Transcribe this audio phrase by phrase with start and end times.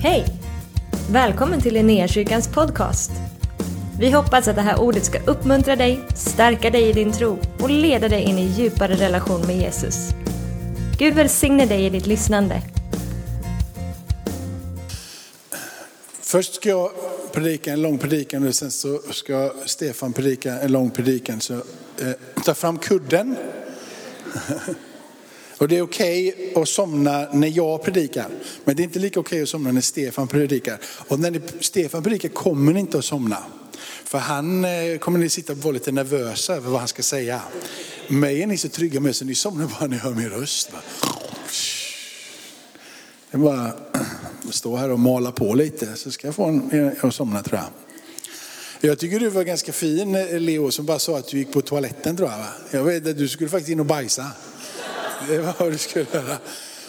[0.00, 0.24] Hej!
[1.10, 3.10] Välkommen till Linnéakyrkans podcast.
[4.00, 7.70] Vi hoppas att det här ordet ska uppmuntra dig, stärka dig i din tro och
[7.70, 10.08] leda dig in i djupare relation med Jesus.
[10.98, 12.62] Gud välsigne dig i ditt lyssnande.
[16.20, 16.90] Först ska jag
[17.32, 21.40] predika en lång predikan och sen så ska Stefan predika en lång predikan.
[21.40, 21.62] Så eh,
[22.44, 23.36] ta fram kudden.
[25.58, 28.26] Och det är okej okay att somna när jag predikar.
[28.64, 30.78] Men det är inte lika okej okay att somna när Stefan predikar.
[31.08, 33.38] Och när Stefan predikar kommer ni inte att somna.
[34.04, 37.42] För han eh, kommer ni sitta och vara lite nervösa över vad han ska säga.
[38.08, 40.70] Mig är ni så trygga med så ni somnar bara när ni hör min röst.
[43.30, 43.72] Det är bara
[44.48, 47.60] att stå här och mala på lite så ska jag få er att somna tror
[47.60, 47.68] jag.
[48.80, 51.62] Jag tycker du var ganska fin eh, Leo som bara sa att du gick på
[51.62, 52.38] toaletten tror jag.
[52.38, 52.46] Va?
[52.70, 54.26] Jag vet att du skulle faktiskt in och bajsa.
[55.28, 56.38] Det var vad du skulle göra.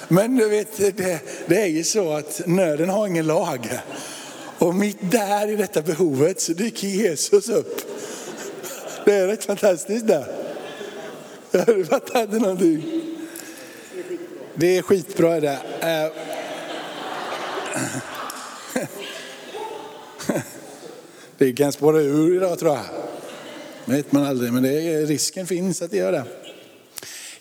[0.07, 3.79] Men du vet, det, det är ju så att nöden har ingen lag.
[4.57, 7.81] Och mitt där i detta behovet så dyker Jesus upp.
[9.05, 10.25] Det är rätt fantastiskt där.
[11.51, 13.01] Du fattat någonting?
[14.55, 15.59] Det är skitbra det.
[15.83, 16.13] Uh,
[21.37, 22.85] det kan spåra ur idag tror jag.
[23.85, 26.23] Det vet man aldrig, men det är, risken finns att det gör det.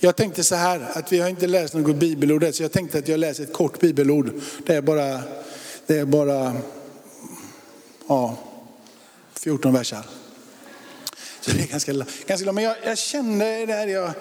[0.01, 3.09] Jag tänkte så här, att vi har inte läst något bibelord så jag tänkte att
[3.09, 4.31] jag läser ett kort bibelord.
[4.67, 5.23] Det är bara,
[5.87, 6.57] det är bara
[8.09, 8.39] ja,
[9.35, 10.07] 14 versar.
[11.41, 11.93] Så det är ganska,
[12.27, 12.55] ganska långt.
[12.55, 14.13] Men jag, jag kände det här, jag,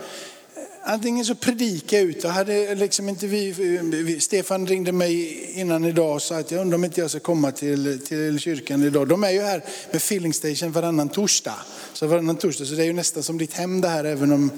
[0.84, 6.16] antingen så predika ut, och hade liksom inte vi, vi, Stefan ringde mig innan idag
[6.16, 9.08] och sa att jag undrar om inte jag ska komma till, till kyrkan idag.
[9.08, 11.56] De är ju här med Filling Station varannan torsdag.
[11.94, 14.52] Så varannan torsdag, så det är ju nästan som ditt hem det här, även om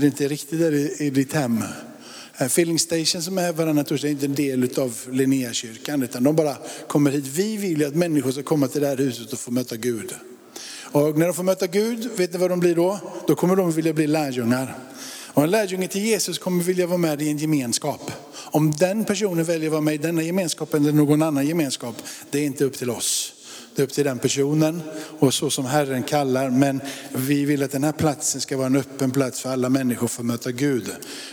[0.00, 1.64] det inte riktigt där i ditt hem.
[2.48, 6.56] Filling Station som är varannan torsdag är inte en del av Linnéakyrkan utan de bara
[6.88, 7.26] kommer hit.
[7.26, 10.14] Vi vill ju att människor ska komma till det här huset och få möta Gud.
[10.92, 12.98] Och när de får möta Gud, vet ni vad de blir då?
[13.26, 14.78] Då kommer de vilja bli lärjungar.
[15.36, 18.12] Och en lärjunge till Jesus kommer vilja vara med i en gemenskap.
[18.34, 22.38] Om den personen väljer att vara med i denna gemenskap eller någon annan gemenskap, det
[22.38, 23.32] är inte upp till oss.
[23.76, 24.82] Det är upp till den personen
[25.18, 26.50] och så som Herren kallar.
[26.50, 26.80] Men
[27.12, 30.22] vi vill att den här platsen ska vara en öppen plats för alla människor för
[30.22, 30.90] att möta Gud.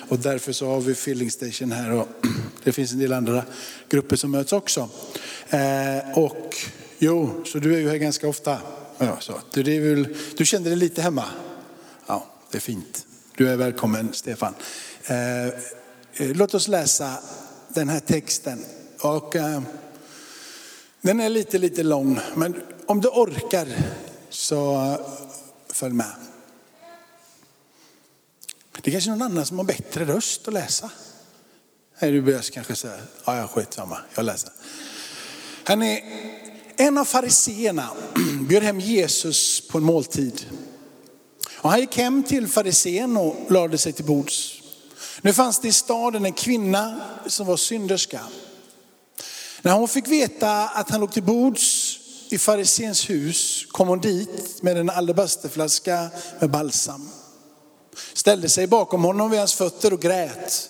[0.09, 2.07] Och därför så har vi Filling Station här och
[2.63, 3.43] det finns en del andra
[3.89, 4.89] grupper som möts också.
[5.49, 6.55] Eh, och
[6.99, 8.57] jo, så du är ju här ganska ofta.
[8.97, 9.33] Ja, så.
[9.53, 11.25] Du, det är väl, du kände dig lite hemma?
[12.07, 13.05] Ja, det är fint.
[13.37, 14.53] Du är välkommen Stefan.
[15.05, 15.51] Eh, eh
[16.17, 17.17] låt oss läsa
[17.67, 18.65] den här texten.
[18.99, 19.61] Och, eh,
[21.03, 23.67] den är lite, lite lång, men om du orkar
[24.29, 24.99] så eh,
[25.73, 26.13] följ med.
[28.81, 30.91] Det är kanske någon annan som har bättre röst att läsa.
[31.99, 34.51] Nej, du börjar kanske säga, ja, ja skitsamma, jag läser.
[35.63, 35.99] Han är
[36.77, 37.89] en av fariseerna
[38.47, 40.45] bjöd hem Jesus på en måltid.
[41.55, 44.61] Och han gick hem till farisén och lade sig till bords.
[45.21, 48.19] Nu fanns det i staden en kvinna som var synderska.
[49.63, 54.63] När hon fick veta att han låg till bords i farisens hus kom hon dit
[54.63, 56.09] med en alabasterflaska
[56.39, 57.09] med balsam.
[58.13, 60.69] Ställde sig bakom honom vid hans fötter och grät.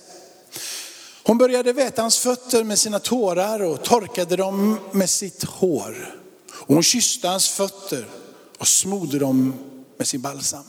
[1.24, 6.16] Hon började väta hans fötter med sina tårar och torkade dem med sitt hår.
[6.52, 8.08] Och hon kysste hans fötter
[8.58, 9.54] och smorde dem
[9.98, 10.66] med sin balsam.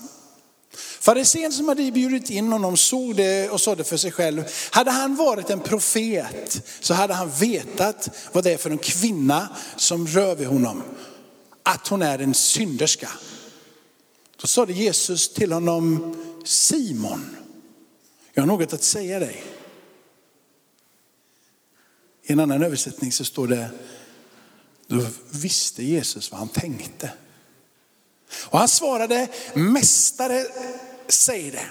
[1.05, 4.45] Farisén som hade bjudit in honom såg det och sa det för sig själv.
[4.71, 9.49] Hade han varit en profet så hade han vetat vad det är för en kvinna
[9.77, 10.83] som rör vid honom.
[11.63, 13.09] Att hon är en synderska.
[14.41, 17.37] Då sa det Jesus till honom, Simon,
[18.33, 19.45] jag har något att säga dig.
[22.23, 23.71] I en annan översättning så står det,
[24.87, 27.13] då visste Jesus vad han tänkte.
[28.35, 30.47] Och han svarade, mästare
[31.09, 31.67] säg det.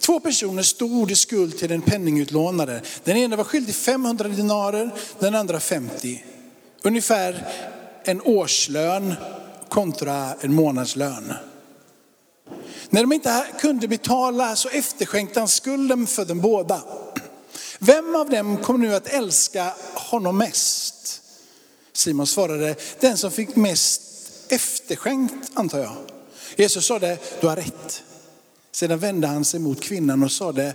[0.00, 2.80] Två personer stod i skuld till en penningutlånare.
[3.04, 6.24] Den ena var skyldig 500 dinarer, den andra 50.
[6.82, 7.46] Ungefär
[8.04, 9.14] en årslön
[9.68, 11.32] kontra en månadslön.
[12.90, 16.82] När de inte kunde betala så efterskänkte han skulden för dem båda.
[17.78, 21.22] Vem av dem kommer nu att älska honom mest?
[21.92, 24.02] Simon svarade, den som fick mest
[24.48, 25.96] efterskänkt antar jag.
[26.56, 28.02] Jesus sa det, du har rätt.
[28.76, 30.74] Sedan vände han sig mot kvinnan och sade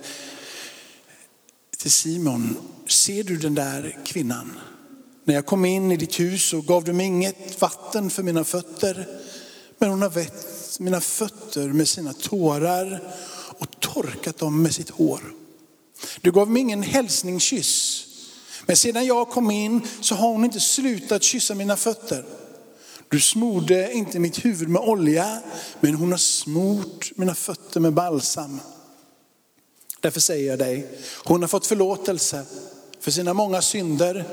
[1.78, 2.58] till Simon,
[2.88, 4.60] ser du den där kvinnan?
[5.24, 8.44] När jag kom in i ditt hus så gav du mig inget vatten för mina
[8.44, 9.08] fötter,
[9.78, 13.14] men hon har vätt mina fötter med sina tårar
[13.60, 15.22] och torkat dem med sitt hår.
[16.22, 18.08] Du gav mig ingen hälsningskyss,
[18.66, 22.26] Men sedan jag kom in så har hon inte slutat kyssa mina fötter.
[23.12, 25.42] Du smorde inte mitt huvud med olja,
[25.80, 28.60] men hon har smort mina fötter med balsam.
[30.00, 30.88] Därför säger jag dig,
[31.24, 32.46] hon har fått förlåtelse
[33.00, 34.26] för sina många synder.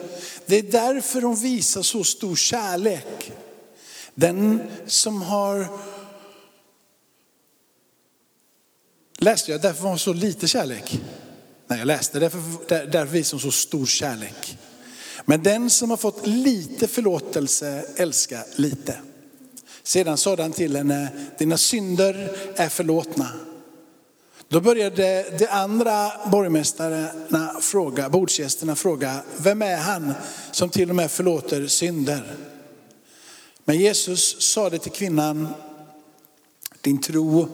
[0.46, 3.32] Det är därför hon visar så stor kärlek.
[4.14, 5.66] Den som har,
[9.18, 11.00] läste jag, därför var hon så lite kärlek.
[11.66, 14.58] Nej, jag läste, därför, där, därför visar hon så stor kärlek.
[15.28, 19.00] Men den som har fått lite förlåtelse älskar lite.
[19.82, 21.08] Sedan sa han till henne,
[21.38, 23.32] dina synder är förlåtna.
[24.48, 30.14] Då började de andra borgmästarna fråga, bordsgästerna fråga, vem är han
[30.52, 32.36] som till och med förlåter synder?
[33.64, 35.48] Men Jesus sa det till kvinnan,
[36.80, 37.48] din tro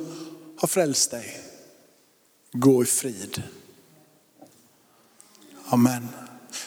[0.56, 1.40] har frälst dig.
[2.52, 3.42] Gå i frid.
[5.68, 6.08] Amen.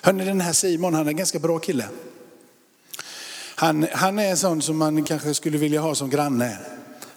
[0.02, 1.86] Hörrni, den här Simon, han är en ganska bra kille.
[3.56, 6.58] Han, han är en sån som man kanske skulle vilja ha som granne.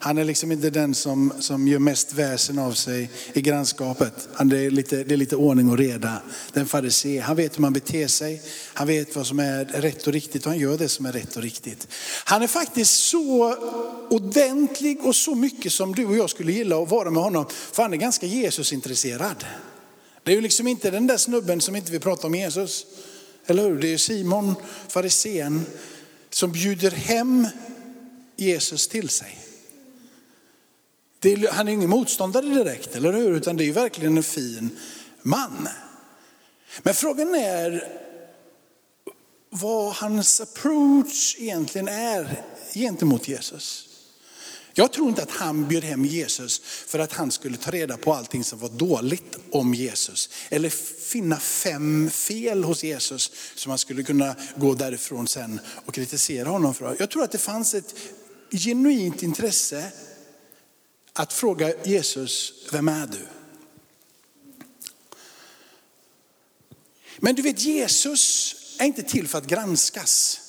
[0.03, 4.29] Han är liksom inte den som, som gör mest väsen av sig i grannskapet.
[4.35, 6.23] Han, det, är lite, det är lite ordning och reda.
[6.53, 8.43] Den farisé, han vet hur man beter sig.
[8.75, 11.37] Han vet vad som är rätt och riktigt och han gör det som är rätt
[11.37, 11.89] och riktigt.
[12.25, 13.55] Han är faktiskt så
[14.11, 17.47] ordentlig och så mycket som du och jag skulle gilla att vara med honom.
[17.73, 19.45] För han är ganska Jesusintresserad.
[20.23, 22.87] Det är ju liksom inte den där snubben som inte vill prata om Jesus.
[23.47, 23.79] Eller hur?
[23.79, 24.55] Det är Simon,
[24.89, 25.67] farisén,
[26.31, 27.49] som bjuder hem
[28.37, 29.39] Jesus till sig.
[31.23, 33.37] Är, han är ingen motståndare direkt, eller hur?
[33.37, 34.71] Utan det är verkligen en fin
[35.23, 35.69] man.
[36.83, 37.89] Men frågan är
[39.51, 42.45] vad hans approach egentligen är
[42.75, 43.90] gentemot Jesus.
[44.81, 48.15] Jag tror inte att han bjöd hem Jesus för att han skulle ta reda på
[48.15, 50.31] allting som var dåligt om Jesus.
[50.49, 50.71] Eller
[51.11, 56.75] finna fem fel hos Jesus som han skulle kunna gå därifrån sen och kritisera honom
[56.75, 56.97] för.
[56.99, 57.95] Jag tror att det fanns ett
[58.51, 59.93] genuint intresse
[61.13, 63.27] att fråga Jesus, vem är du?
[67.19, 70.41] Men du vet Jesus är inte till för att granskas.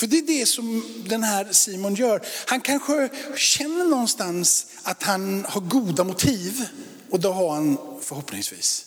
[0.00, 2.26] För det är det som den här Simon gör.
[2.46, 6.68] Han kanske känner någonstans att han har goda motiv
[7.10, 8.86] och det har han förhoppningsvis.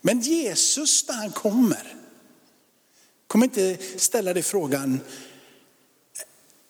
[0.00, 1.96] Men Jesus när han kommer,
[3.26, 5.00] kommer inte ställa dig frågan,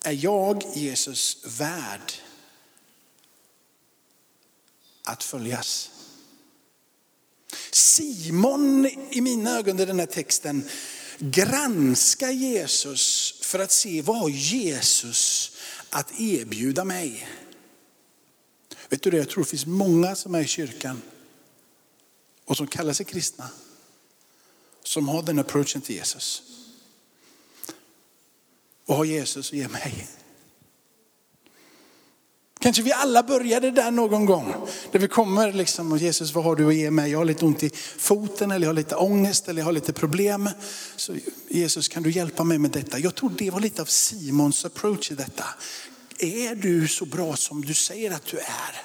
[0.04, 2.12] är jag Jesus värd
[5.04, 5.90] att följas?
[7.70, 10.68] Simon i mina ögon i den här texten
[11.22, 15.52] granska Jesus för att se vad har Jesus
[15.90, 17.28] att erbjuda mig.
[18.88, 21.02] Vet du det, jag tror det finns många som är i kyrkan
[22.44, 23.50] och som kallar sig kristna.
[24.82, 26.42] Som har den approachen till Jesus.
[28.86, 30.08] Och har Jesus att ge mig.
[32.62, 34.54] Kanske vi alla började där någon gång.
[34.92, 37.10] Där vi kommer liksom, och Jesus vad har du att ge mig?
[37.10, 39.92] Jag har lite ont i foten eller jag har lite ångest eller jag har lite
[39.92, 40.50] problem.
[40.96, 41.14] Så
[41.48, 42.98] Jesus kan du hjälpa mig med detta?
[42.98, 45.44] Jag tror det var lite av Simons approach i detta.
[46.18, 48.82] Är du så bra som du säger att du är?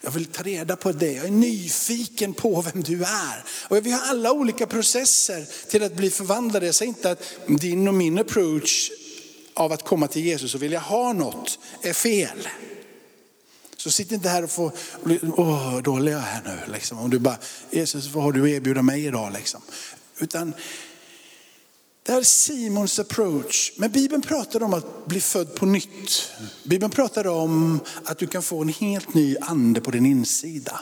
[0.00, 1.12] Jag vill ta reda på det.
[1.12, 3.44] Jag är nyfiken på vem du är.
[3.68, 6.66] Och vi har alla olika processer till att bli förvandlade.
[6.66, 8.90] Jag säger inte att din och min approach
[9.54, 12.48] av att komma till Jesus och vilja ha något är fel.
[13.88, 14.72] Så sitt inte här och få,
[15.36, 16.72] åh dålig jag är här nu.
[16.72, 16.98] Liksom.
[16.98, 17.38] Om du bara,
[17.70, 19.32] Jesus vad har du att erbjuda mig idag?
[19.32, 19.60] Liksom.
[20.18, 20.54] Utan
[22.02, 23.72] det här är Simons approach.
[23.76, 26.32] Men Bibeln pratar om att bli född på nytt.
[26.64, 30.80] Bibeln pratar om att du kan få en helt ny ande på din insida.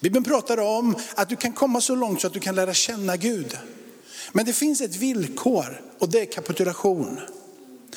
[0.00, 3.16] Bibeln pratar om att du kan komma så långt så att du kan lära känna
[3.16, 3.58] Gud.
[4.32, 7.20] Men det finns ett villkor och det är kapitulation.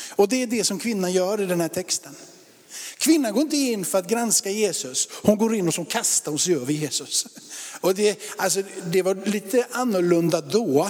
[0.09, 2.15] Och det är det som kvinnan gör i den här texten.
[2.99, 6.39] Kvinnan går inte in för att granska Jesus, hon går in och som kastar hon
[6.39, 7.27] sig över Jesus.
[7.81, 10.89] Och det, alltså, det var lite annorlunda då,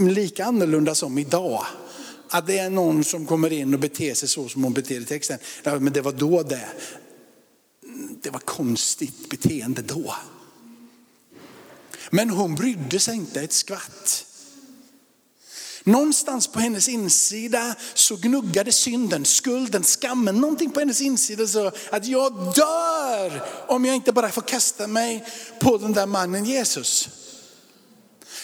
[0.00, 1.66] lika annorlunda som idag.
[2.28, 5.04] Att det är någon som kommer in och beter sig så som hon beter i
[5.04, 5.38] texten.
[5.64, 6.68] Men det var då det.
[8.22, 10.14] Det var konstigt beteende då.
[12.10, 14.23] Men hon brydde sig inte ett skvatt.
[15.86, 22.06] Någonstans på hennes insida så gnuggade synden, skulden, skammen, någonting på hennes insida så att
[22.06, 25.24] jag dör om jag inte bara får kasta mig
[25.60, 27.08] på den där mannen Jesus.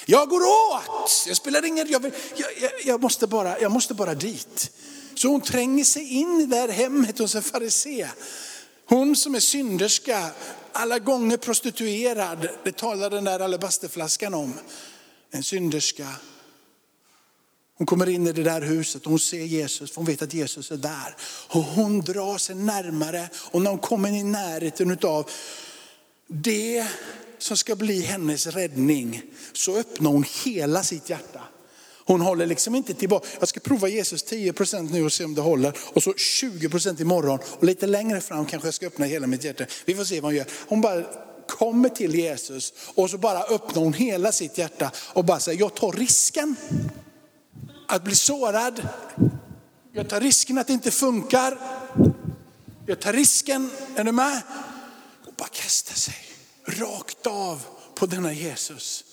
[0.06, 2.12] Jag går åt, jag spelar ingen jag, jag,
[2.60, 4.70] jag, jag, måste bara, jag måste bara dit.
[5.14, 8.08] Så hon tränger sig in i det här hemmet hos en farisé.
[8.86, 10.30] Hon som är synderska
[10.72, 12.48] alla gånger prostituerad.
[12.64, 14.54] Det talar den där alabasterflaskan om.
[15.30, 16.06] En synderska.
[17.80, 20.34] Hon kommer in i det där huset och hon ser Jesus, för hon vet att
[20.34, 21.16] Jesus är där.
[21.48, 25.30] Och hon drar sig närmare och när hon kommer i närheten av
[26.26, 26.86] det
[27.38, 29.22] som ska bli hennes räddning
[29.52, 31.40] så öppnar hon hela sitt hjärta.
[32.04, 33.26] Hon håller liksom inte tillbaka.
[33.38, 35.72] Jag ska prova Jesus 10% nu och se om det håller.
[35.92, 37.38] Och så 20% imorgon.
[37.58, 39.64] Och lite längre fram kanske jag ska öppna hela mitt hjärta.
[39.84, 40.46] Vi får se vad hon gör.
[40.68, 41.04] Hon bara
[41.48, 45.74] kommer till Jesus och så bara öppnar hon hela sitt hjärta och bara säger, jag
[45.74, 46.56] tar risken
[47.90, 48.88] att bli sårad.
[49.92, 51.58] Jag tar risken att det inte funkar.
[52.86, 54.42] Jag tar risken, är du med?
[55.26, 56.14] Och bara kasta sig
[56.64, 59.04] rakt av på denna Jesus.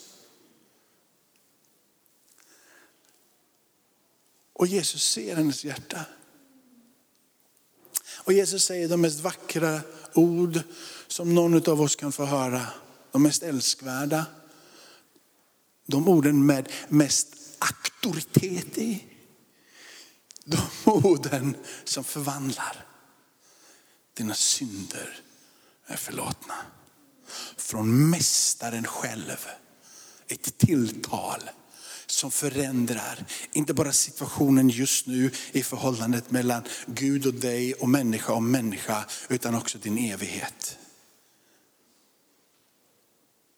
[4.53, 6.05] Och Jesus ser hennes hjärta.
[8.15, 9.81] Och Jesus säger de mest vackra
[10.13, 10.60] ord
[11.07, 12.67] som någon av oss kan få höra.
[13.12, 14.25] De mest älskvärda.
[15.86, 17.27] De orden med mest
[17.60, 19.06] auktoritet i.
[20.46, 22.86] De orden som förvandlar.
[24.14, 25.20] Dina synder
[25.86, 26.56] är förlåtna.
[27.58, 29.48] Från mästaren själv.
[30.28, 31.42] Ett tilltal
[32.06, 38.34] som förändrar, inte bara situationen just nu i förhållandet mellan Gud och dig och människa
[38.34, 40.78] och människa, utan också din evighet.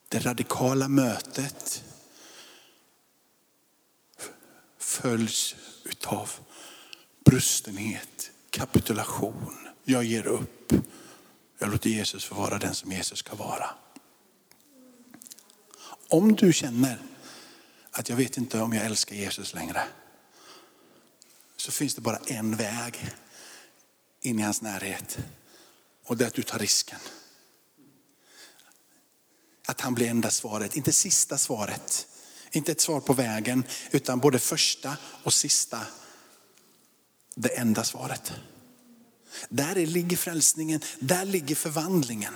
[0.09, 1.83] Det radikala mötet
[4.89, 6.31] följs utav
[7.25, 9.67] brustenhet, kapitulation.
[9.83, 10.73] Jag ger upp.
[11.57, 13.69] Jag låter Jesus få vara den som Jesus ska vara.
[16.07, 17.01] Om du känner
[17.91, 19.83] att jag vet inte om jag älskar Jesus längre.
[21.57, 23.09] Så finns det bara en väg
[24.21, 25.17] in i hans närhet.
[26.05, 26.99] Och det är att du tar risken.
[29.65, 32.08] Att han blir enda svaret, inte sista svaret.
[32.51, 35.79] Inte ett svar på vägen, utan både första och sista.
[37.35, 38.33] Det enda svaret.
[39.49, 42.33] Där ligger frälsningen, där ligger förvandlingen.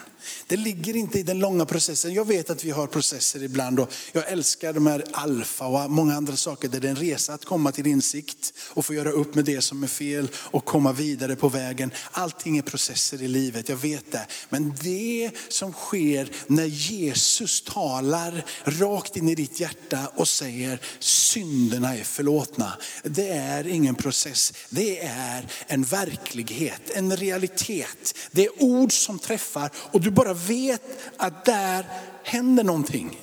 [0.47, 2.13] Det ligger inte i den långa processen.
[2.13, 6.15] Jag vet att vi har processer ibland och jag älskar de här alfa och många
[6.15, 9.35] andra saker där det är en resa att komma till insikt och få göra upp
[9.35, 11.91] med det som är fel och komma vidare på vägen.
[12.11, 14.25] Allting är processer i livet, jag vet det.
[14.49, 21.97] Men det som sker när Jesus talar rakt in i ditt hjärta och säger synderna
[21.97, 22.73] är förlåtna.
[23.03, 28.17] Det är ingen process, det är en verklighet en realitet.
[28.31, 30.81] Det är ord som träffar och du bara vet
[31.17, 31.85] att där
[32.23, 33.19] händer någonting.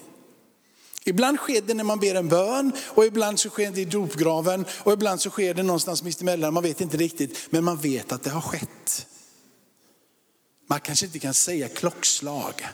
[1.05, 4.65] Ibland sker det när man ber en bön och ibland så sker det i dopgraven
[4.79, 6.55] och ibland så sker det någonstans mitt emellan.
[6.55, 9.07] Man vet inte riktigt, men man vet att det har skett.
[10.69, 12.67] Man kanske inte kan säga klockslag,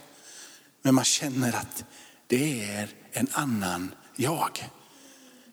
[0.83, 1.85] men man känner att
[2.27, 4.71] det är en annan jag.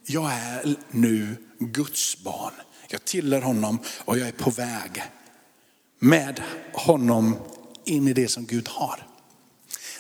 [0.05, 2.53] Jag är nu Guds barn.
[2.89, 5.03] Jag tillhör honom och jag är på väg
[6.03, 6.41] med
[6.73, 7.35] honom
[7.85, 9.07] in i det som Gud har.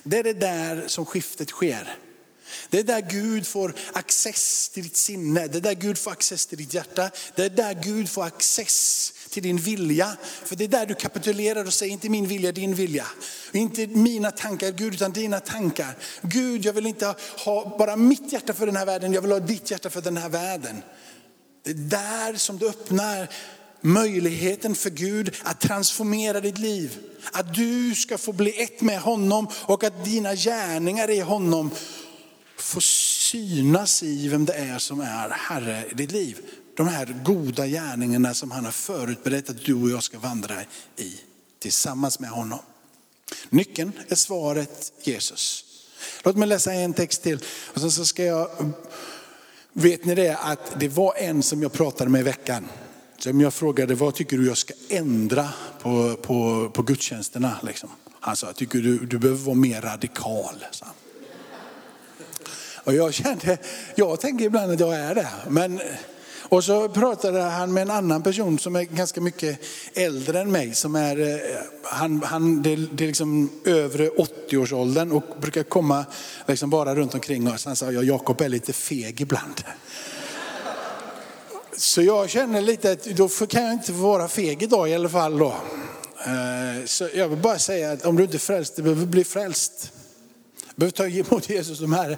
[0.03, 1.97] Det är det där som skiftet sker.
[2.69, 6.45] Det är där Gud får access till ditt sinne, det är där Gud får access
[6.45, 7.09] till ditt hjärta.
[7.35, 10.17] Det är där Gud får access till din vilja.
[10.45, 13.07] För det är där du kapitulerar och säger inte min vilja, din vilja.
[13.51, 15.97] Inte mina tankar Gud, utan dina tankar.
[16.21, 19.39] Gud, jag vill inte ha bara mitt hjärta för den här världen, jag vill ha
[19.39, 20.81] ditt hjärta för den här världen.
[21.63, 23.29] Det är där som du öppnar
[23.83, 26.97] möjligheten för Gud att transformera ditt liv.
[27.31, 31.71] Att du ska få bli ett med honom och att dina gärningar i honom
[32.57, 36.37] får synas i vem det är som är Herre i ditt liv.
[36.77, 40.55] De här goda gärningarna som han har förutberett att du och jag ska vandra
[40.97, 41.19] i
[41.59, 42.59] tillsammans med honom.
[43.49, 45.65] Nyckeln är svaret Jesus.
[46.23, 47.39] Låt mig läsa en text till
[47.73, 48.73] och så ska jag,
[49.73, 52.67] vet ni det att det var en som jag pratade med i veckan.
[53.23, 55.49] Som jag frågade, vad tycker du jag ska ändra
[55.81, 57.57] på, på, på gudstjänsterna?
[57.63, 57.89] Liksom.
[58.19, 60.65] Han sa, jag tycker du, du behöver vara mer radikal.
[60.71, 60.85] Så.
[62.83, 63.57] Och jag kände,
[63.95, 65.29] jag tänker ibland att jag är det.
[65.47, 65.81] Men,
[66.49, 69.59] och så pratade han med en annan person som är ganska mycket
[69.93, 70.73] äldre än mig.
[70.73, 71.37] Som är, eh,
[71.83, 76.05] han, han, det, det är liksom övre 80-årsåldern och brukar komma
[76.47, 77.65] liksom bara runt omkring oss.
[77.65, 79.63] Han sa, ja, Jakob är lite feg ibland.
[81.77, 85.37] Så jag känner lite att då kan jag inte vara feg idag i alla fall.
[85.37, 85.55] Då.
[86.25, 89.23] Eh, så jag vill bara säga att om du inte är frälst, du behöver bli
[89.23, 89.91] frälst.
[90.55, 92.17] Du behöver ta emot Jesus som Herre.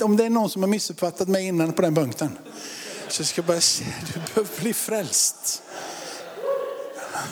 [0.00, 2.38] Om det är någon som har missuppfattat mig innan på den punkten.
[3.08, 5.62] Så ska jag bara säga, du behöver bli frälst.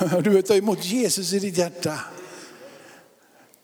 [0.01, 2.01] Du behöver ta emot Jesus i ditt hjärta.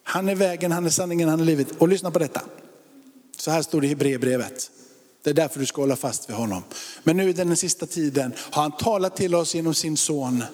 [0.02, 1.68] Han är vägen, han är sanningen, han är livet.
[1.78, 2.40] Och lyssna på detta.
[3.36, 4.70] Så här står det i Hebreerbrevet.
[5.22, 6.62] Det är därför du ska hålla fast vid honom.
[7.02, 10.44] Men nu i den sista tiden har han talat till oss genom sin son.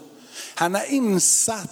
[0.54, 1.70] Han har insatt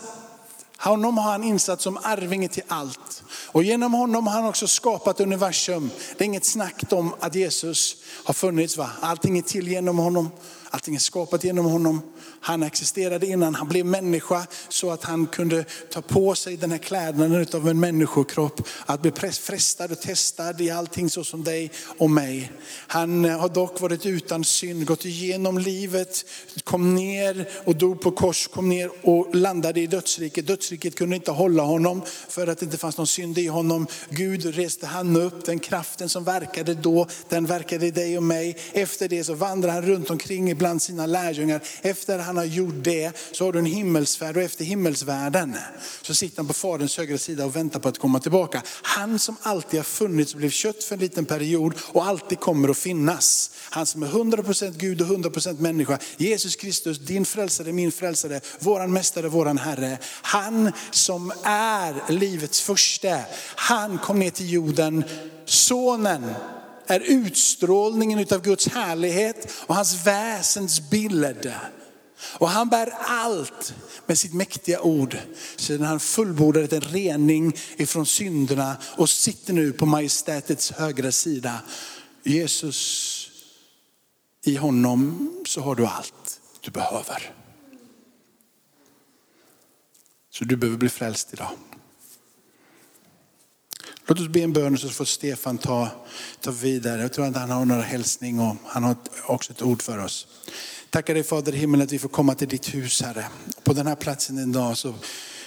[0.84, 3.22] honom har han insatt som arvinge till allt.
[3.46, 5.90] Och genom honom har han också skapat universum.
[6.16, 8.76] Det är inget snack om att Jesus har funnits.
[8.76, 8.90] Va?
[9.00, 10.30] Allting är till genom honom.
[10.70, 12.02] Allting är skapat genom honom.
[12.46, 16.78] Han existerade innan han blev människa så att han kunde ta på sig den här
[16.78, 18.68] klädnaden av en människokropp.
[18.86, 22.52] Att bli frestad och testad i allting så som dig och mig.
[22.86, 26.24] Han eh, har dock varit utan synd, gått igenom livet,
[26.64, 30.46] kom ner och dog på kors, kom ner och landade i dödsriket.
[30.46, 33.86] Dödsriket kunde inte hålla honom för att det inte fanns någon synd i honom.
[34.10, 38.56] Gud reste han upp, den kraften som verkade då, den verkade i dig och mig.
[38.72, 41.60] Efter det så vandrar han runt omkring bland sina lärjungar.
[41.82, 45.56] Efter han han har gjort det så har du en himmelsfärd och efter himmelsvärlden
[46.02, 48.62] så sitter han på faderns högra sida och väntar på att komma tillbaka.
[48.82, 52.68] Han som alltid har funnits och blev kött för en liten period och alltid kommer
[52.68, 53.50] att finnas.
[53.70, 55.98] Han som är 100% Gud och 100% människa.
[56.16, 59.98] Jesus Kristus, din frälsare, min frälsare, våran mästare, våran Herre.
[60.22, 63.20] Han som är livets första.
[63.56, 65.04] Han kom ner till jorden,
[65.44, 66.24] sonen
[66.86, 71.52] är utstrålningen av Guds härlighet och hans väsens bild.
[72.18, 73.74] Och han bär allt
[74.06, 75.18] med sitt mäktiga ord.
[75.56, 81.60] Sedan han fullbordat en rening ifrån synderna och sitter nu på majestätets högra sida.
[82.22, 83.30] Jesus,
[84.44, 87.32] i honom så har du allt du behöver.
[90.30, 91.50] Så du behöver bli frälst idag.
[94.06, 95.88] Låt oss be en bön så får Stefan ta,
[96.40, 97.02] ta vidare.
[97.02, 100.26] Jag tror att han har några hälsning och han har också ett ord för oss.
[100.94, 103.24] Tackar dig Fader i himmelen att vi får komma till ditt hus Herre.
[103.64, 104.94] På den här platsen en dag så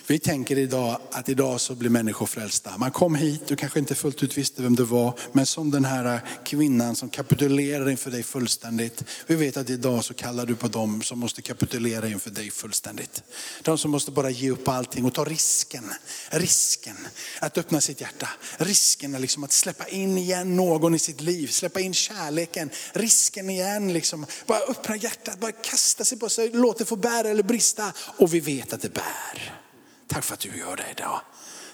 [0.09, 2.77] vi tänker idag att idag så blir människor frälsta.
[2.77, 5.85] Man kom hit, du kanske inte fullt ut visste vem du var, men som den
[5.85, 9.03] här kvinnan som kapitulerar inför dig fullständigt.
[9.27, 13.23] Vi vet att idag så kallar du på dem som måste kapitulera inför dig fullständigt.
[13.61, 15.83] De som måste bara ge upp allting och ta risken.
[16.29, 16.97] Risken
[17.39, 18.29] att öppna sitt hjärta.
[18.57, 22.69] Risken är liksom att släppa in igen någon i sitt liv, släppa in kärleken.
[22.93, 27.29] Risken igen, liksom, bara öppna hjärtat, bara kasta sig på sig, låt det få bära
[27.29, 27.93] eller brista.
[27.97, 29.66] Och vi vet att det bär.
[30.07, 31.21] Tack för att du gör det idag.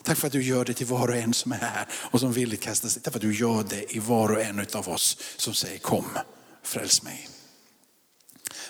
[0.04, 2.34] Tack för att du gör det till var och en som är här och som
[2.34, 3.02] vill kasta sig.
[3.02, 6.06] Tack för att du gör det i var och en av oss som säger kom,
[6.64, 7.30] fräls mig.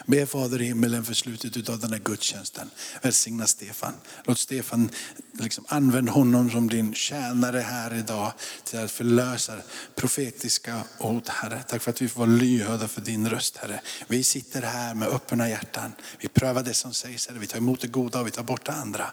[0.05, 2.69] Be Fader i himmelen för slutet av den här gudstjänsten.
[3.01, 3.93] Välsigna Stefan.
[4.23, 4.89] Låt Stefan,
[5.33, 9.53] liksom, använd honom som din tjänare här idag till att förlösa
[9.95, 11.63] profetiska ord Herre.
[11.67, 13.81] Tack för att vi får vara lyhörda för din röst Herre.
[14.07, 15.93] Vi sitter här med öppna hjärtan.
[16.19, 17.39] Vi prövar det som sägs Herre.
[17.39, 19.11] Vi tar emot det goda och vi tar bort det andra.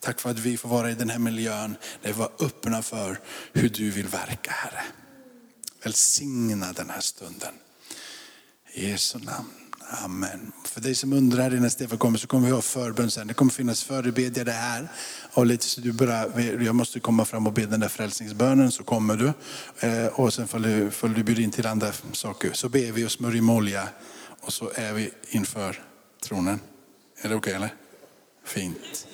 [0.00, 3.20] Tack för att vi får vara i den här miljön där vi var öppna för
[3.52, 4.82] hur du vill verka Herre.
[5.82, 7.54] Välsigna den här stunden.
[8.72, 9.48] I Jesu namn.
[9.90, 10.52] Amen.
[10.64, 13.26] För dig som undrar innan Stefan kommer så kommer vi ha förbön sen.
[13.26, 14.88] Det kommer finnas förebedjare här.
[15.32, 18.84] Och lite så du bara, jag måste komma fram och be den där frälsningsbönen så
[18.84, 19.32] kommer du.
[19.88, 22.52] Eh, och sen får du, får du bjuda in till andra saker.
[22.52, 23.88] Så ber vi och smörjer med olja.
[24.40, 25.82] Och så är vi inför
[26.22, 26.60] tronen.
[27.20, 27.74] Är det okej okay, eller?
[28.44, 29.06] Fint.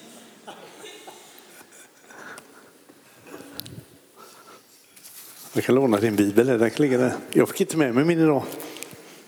[5.57, 7.13] Jag kan låna din bibel, den kan ligga där.
[7.33, 8.43] Jag fick inte med mig min idag.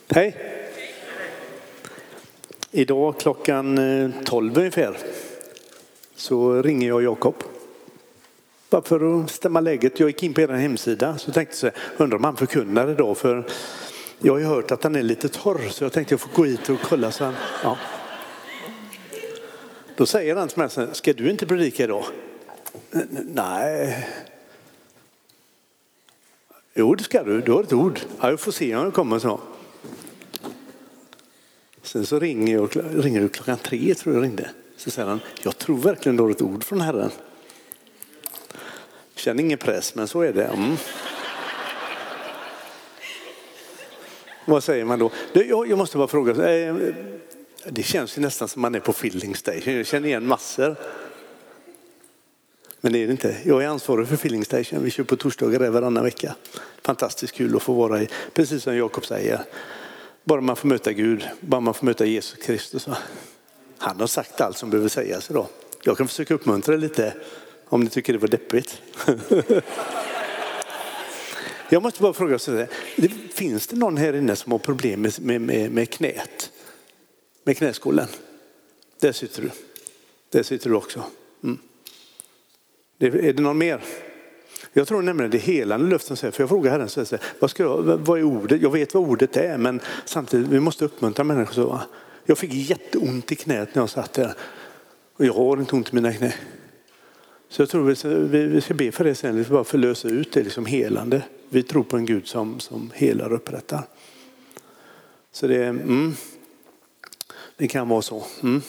[0.08, 0.36] Hej!
[2.70, 4.98] Idag klockan eh, 12 ungefär
[6.16, 7.34] så ringer jag Jakob.
[8.70, 10.00] Bara för att stämma läget.
[10.00, 13.46] Jag gick in på er hemsida så tänkte jag undrar om han förkunnar idag för
[14.18, 16.44] jag har ju hört att han är lite torr så jag tänkte jag får gå
[16.44, 17.10] hit och kolla.
[17.10, 17.78] Så han, ja.
[19.96, 22.04] Då säger han till mig, ska du inte predika idag?
[23.24, 24.06] Nej.
[26.78, 28.00] Jo det ska du, du har ett ord.
[28.20, 29.40] Ja, jag får se om jag kommer så.
[31.82, 32.70] Sen så ringer, jag,
[33.04, 34.50] ringer du klockan tre tror jag ringde.
[34.76, 37.10] Så säger han, jag tror verkligen du har ett ord från Herren.
[39.14, 40.44] Känner ingen press, men så är det.
[40.44, 40.76] Mm.
[44.44, 45.10] Vad säger man då?
[45.68, 46.50] Jag måste bara fråga.
[46.50, 46.76] Eh,
[47.68, 49.74] det känns ju nästan som man är på filling station.
[49.76, 50.76] Jag känner igen massor.
[52.86, 53.36] Men det är det inte.
[53.44, 54.84] Jag är ansvarig för filling station.
[54.84, 56.34] Vi kör på torsdagar där varannan vecka.
[56.82, 59.40] Fantastiskt kul att få vara i, precis som Jakob säger.
[60.24, 62.88] Bara man får möta Gud, bara man får möta Jesus Kristus.
[63.78, 65.46] Han har sagt allt som behöver sägas idag.
[65.82, 67.14] Jag kan försöka uppmuntra lite
[67.68, 68.82] om ni tycker det var deppigt.
[71.68, 72.66] Jag måste bara fråga, så
[73.34, 76.50] finns det någon här inne som har problem med, med, med knät?
[77.44, 78.08] Med knäskålen?
[79.00, 79.50] Där sitter du.
[80.30, 81.04] Där sitter du också.
[82.98, 83.80] Det, är det någon mer?
[84.72, 86.16] Jag tror nämligen det helande löften.
[86.16, 88.62] säger, för jag frågar Herren, så säger, vad, ska jag, vad är ordet?
[88.62, 91.54] Jag vet vad ordet är, men samtidigt, vi måste uppmuntra människor.
[91.54, 91.80] Så,
[92.24, 94.34] Jag fick jätteont i knät när jag satt där.
[95.16, 96.32] Och jag har inte ont i mina knän.
[97.48, 100.32] Så jag tror vi ska, vi ska be för det sen, liksom bara förlösa ut
[100.32, 101.22] det liksom helande.
[101.48, 103.82] Vi tror på en Gud som, som helar och upprättar.
[105.32, 106.14] Så det, mm,
[107.56, 108.24] det kan vara så.
[108.42, 108.62] Mm.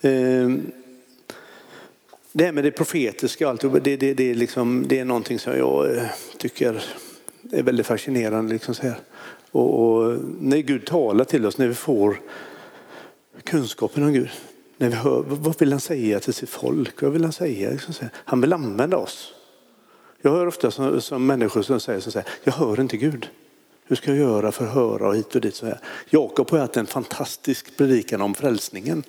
[0.00, 0.64] Eh,
[2.32, 5.38] det här med det profetiska och allt, det, det, det, är liksom, det är någonting
[5.38, 6.02] som jag eh,
[6.38, 6.84] tycker
[7.52, 8.52] är väldigt fascinerande.
[8.52, 8.96] Liksom så här.
[9.50, 12.20] Och, och, när Gud talar till oss, när vi får
[13.44, 14.30] kunskapen om Gud,
[14.76, 17.02] när vi hör, vad vill han säga till sitt folk?
[17.02, 17.70] Vad vill han säga?
[17.70, 18.10] Liksom så här.
[18.14, 19.34] Han vill använda oss.
[20.22, 23.28] Jag hör ofta som, som människor som säger så här, jag hör inte Gud.
[23.84, 25.54] Hur ska jag göra för att höra och hit och dit?
[25.54, 25.78] Så här.
[26.10, 29.02] Jakob har haft en fantastisk predikan om frälsningen.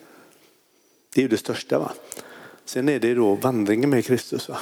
[1.13, 1.79] Det är ju det största.
[1.79, 1.91] Va?
[2.71, 4.49] Sen är det då vandringen med Kristus.
[4.49, 4.57] Va?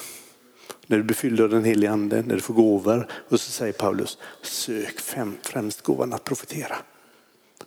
[0.87, 3.07] När du blir fylld av den helige ande, när du får gåvor.
[3.29, 6.75] Och så säger Paulus, sök fem, främst gåvan att profetera.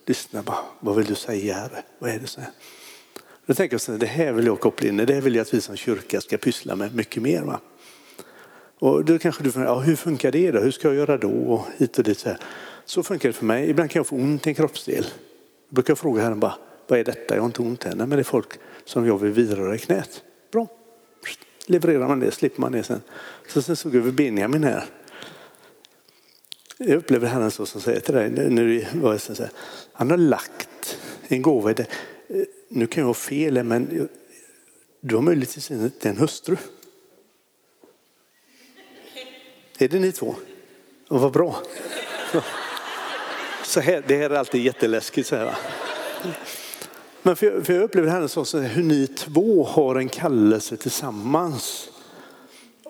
[0.07, 1.83] Lyssna bara, vad vill du säga Herre?
[1.99, 2.51] Vad är det så här?
[3.47, 5.43] Då tänker jag så här, det här vill jag koppla in, det här vill jag
[5.43, 7.43] att vi som kyrka ska pyssla med mycket mer.
[7.43, 7.61] Va?
[8.79, 10.61] Och då kanske du funderar, ja, hur funkar det då?
[10.61, 11.31] Hur ska jag göra då?
[11.31, 12.19] Och hit och dit.
[12.19, 12.39] Så, här.
[12.85, 13.71] så funkar det för mig.
[13.71, 15.05] Ibland kan jag få ont i en kroppsdel.
[15.69, 16.55] Då brukar jag fråga Herren bara,
[16.89, 17.35] vad är detta?
[17.35, 17.99] Jag har inte ont än.
[17.99, 20.23] Men det är folk som jag vill vidröra i knät.
[21.67, 23.01] Levererar man det slipper man det sen.
[23.49, 24.85] Så sen såg jag över Benjamin här.
[26.77, 29.35] Jag upplever Herren så som säger till dig, när du var så
[29.93, 30.99] han har lagt
[31.29, 31.87] en gåva i det.
[32.29, 34.09] Eh, nu kan jag ha fel men
[35.01, 36.57] du har möjligtvis inte en hustru.
[39.79, 40.35] Är det ni två?
[41.09, 41.63] Och vad bra.
[43.65, 45.29] Så här, det här är alltid jätteläskigt.
[45.29, 45.57] Så här, va?
[47.23, 51.89] Men för jag, för jag upplever Herren så hur ni två har en kallelse tillsammans.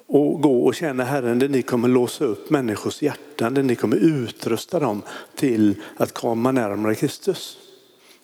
[0.07, 3.97] Och gå och tjäna Herren där ni kommer låsa upp människors hjärtan, där ni kommer
[3.97, 5.03] utrusta dem
[5.35, 7.59] till att komma närmare Kristus.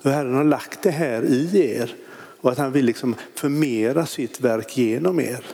[0.03, 1.95] För Herren har lagt det här i er
[2.41, 5.45] och att han vill liksom förmera sitt verk genom er.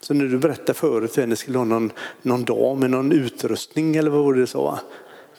[0.00, 3.96] Så när du berättade förut att ni skulle ha någon, någon dag med någon utrustning
[3.96, 4.80] eller vad var det du sa?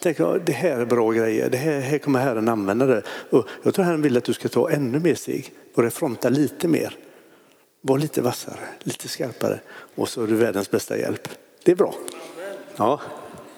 [0.04, 3.02] Tänk, det här är bra grejer, det här, här kommer Herren använda det.
[3.30, 6.68] Och jag tror Herren vill att du ska ta ännu mer steg, börja fronta lite
[6.68, 6.96] mer.
[7.80, 9.60] Var lite vassare, lite skarpare
[9.94, 11.28] och så är du världens bästa hjälp.
[11.62, 11.94] Det är bra.
[12.76, 13.00] Ja.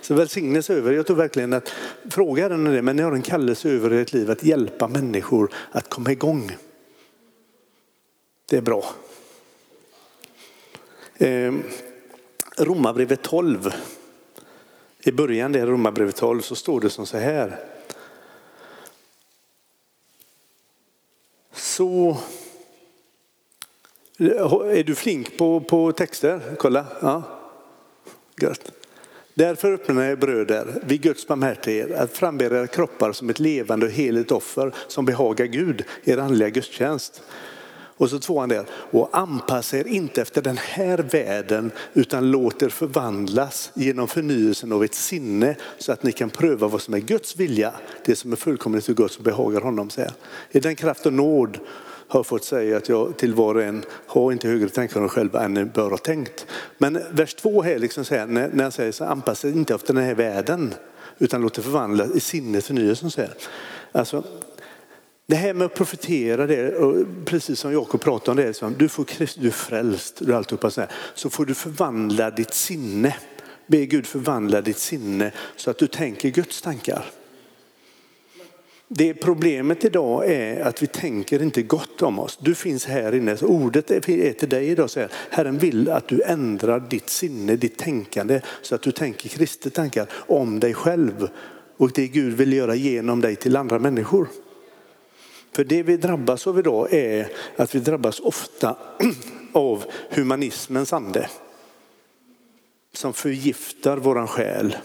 [0.01, 0.93] Så välsignelse över.
[0.93, 1.75] Jag tror verkligen att
[2.11, 5.91] fråga Herren det, men ni har en kallelse över ert liv att hjälpa människor att
[5.91, 6.57] komma igång.
[8.49, 8.85] Det är bra.
[11.17, 11.55] Eh,
[12.59, 13.73] Romarbrevet 12.
[15.07, 17.59] I början där Romarbrevet 12 så står det som så här.
[21.53, 22.17] Så
[24.19, 26.41] är du flink på, på texter?
[26.59, 26.87] Kolla.
[27.01, 27.23] Ja.
[28.41, 28.73] Gött.
[29.35, 33.93] Därför öppnar jag bröder vid Guds barmhärtighet att frambära era kroppar som ett levande och
[33.93, 37.23] heligt offer som behagar Gud, er andliga gudstjänst.
[37.97, 42.69] Och så tvåan där, och anpassa er inte efter den här världen utan låt er
[42.69, 47.37] förvandlas genom förnyelsen av ett sinne så att ni kan pröva vad som är Guds
[47.37, 47.73] vilja,
[48.05, 49.91] det som är fullkomligt och Guds som behagar honom.
[49.91, 50.13] Säga.
[50.51, 51.59] I den kraft och nåd
[52.09, 55.45] har fått säga att jag till var och en har inte högre tankar om själva
[55.45, 56.47] än ni bör ha tänkt.
[56.79, 59.95] Men vers två här liksom säger, när, när han säger så anpassa er inte efter
[59.95, 60.75] den här världen
[61.19, 63.11] utan låt er förvandlas i sinnet förnyelsen.
[63.93, 64.25] Alltså,
[65.27, 66.75] det här med att profetera, det,
[67.25, 69.07] precis som Jakob pratade om, det, liksom, du, får,
[69.41, 73.17] du är frälst, du är alltihopa så, här, så får du förvandla ditt sinne.
[73.67, 77.05] Be Gud förvandla ditt sinne så att du tänker Guds tankar.
[78.89, 82.39] Det problemet idag är att vi tänker inte gott om oss.
[82.43, 84.91] Du finns här inne, så ordet är till dig idag.
[84.91, 89.29] Så här, Herren vill att du ändrar ditt sinne, ditt tänkande så att du tänker
[89.29, 91.29] kristet tankar om dig själv
[91.77, 94.29] och det Gud vill göra genom dig till andra människor.
[95.57, 98.77] För det vi drabbas av idag är att vi drabbas ofta
[99.53, 101.29] av humanismens ande.
[102.93, 104.77] Som förgiftar våran själ.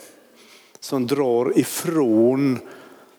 [0.79, 2.59] Som drar ifrån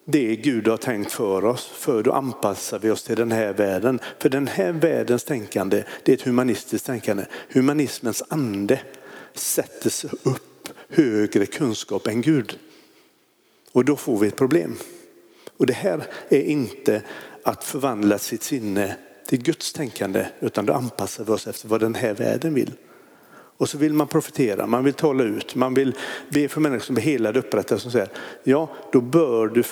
[0.05, 1.67] det Gud har tänkt för oss.
[1.67, 4.01] För då anpassar vi oss till den här världen.
[4.19, 7.25] För den här världens tänkande, det är ett humanistiskt tänkande.
[7.49, 8.81] Humanismens ande
[9.35, 12.59] sätter sig upp högre kunskap än Gud.
[13.73, 14.77] Och då får vi ett problem.
[15.57, 17.03] Och det här är inte
[17.43, 21.95] att förvandla sitt sinne till Guds tänkande utan då anpassar vi oss efter vad den
[21.95, 22.71] här världen vill.
[23.57, 25.95] Och så vill man profetera, man vill tala ut, man vill
[26.29, 28.09] be för människor som är helade och upprättade som säger
[28.45, 29.63] ja då bör du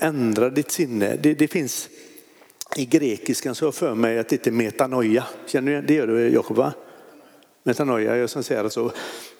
[0.00, 1.16] ändra ditt sinne.
[1.16, 1.88] Det, det finns
[2.76, 5.24] i grekiskan så har jag för mig att det heter är metanoia.
[5.46, 5.94] Känner du det?
[5.94, 6.72] gör du Jakob va?
[7.62, 8.92] Metanoia, jag som säger alltså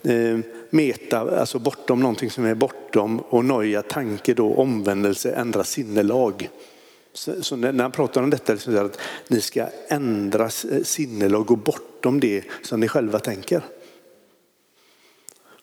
[0.04, 0.38] eh,
[0.70, 6.48] meta, alltså bortom någonting som är bortom och noja, tanke då, omvändelse, ändra sinnelag.
[7.14, 8.98] Så, så när han pratar om detta, liksom att
[9.28, 13.62] ni ska ändra eh, sinnelag, gå bortom det som ni själva tänker.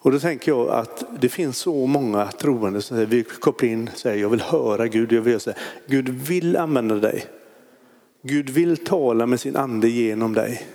[0.04, 3.90] Och då tänker jag att det finns så många troende som säger, vi kopplar in,
[3.96, 7.26] säger jag vill höra Gud, jag vill säga, Gud vill använda dig.
[8.22, 10.68] Gud vill tala med sin ande genom dig.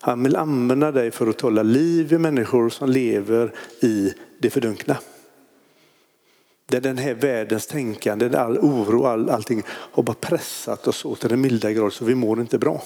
[0.00, 4.96] Han vill använda dig för att tala liv i människor som lever i det fördunkna.
[6.70, 11.28] Där den här världens tänkande, all oro, all, allting har bara pressat oss så till
[11.28, 12.82] den milda grad så vi mår inte bra.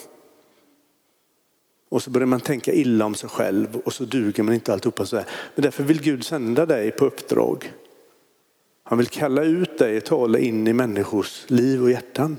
[1.88, 5.06] Och så börjar man tänka illa om sig själv och så duger man inte alltihopa
[5.06, 5.26] så här.
[5.54, 7.72] Men därför vill Gud sända dig på uppdrag.
[8.82, 12.36] Han vill kalla ut dig och tala in i människors liv och hjärtan.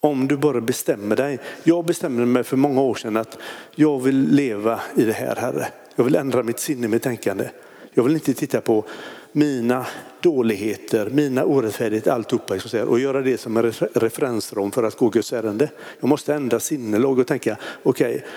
[0.00, 1.38] Om du bara bestämmer dig.
[1.64, 3.38] Jag bestämde mig för många år sedan att
[3.74, 5.68] jag vill leva i det här Herre.
[5.96, 7.50] Jag vill ändra mitt sinne, mitt tänkande.
[7.94, 8.84] Jag vill inte titta på
[9.32, 9.86] mina
[10.20, 15.32] dåligheter, mina orättfärdigheter, alltihopa liksom, och göra det som en referensram för att gå Guds
[15.32, 15.70] ärende.
[16.00, 18.28] Jag måste ändra sinnelag och tänka, okej, okay,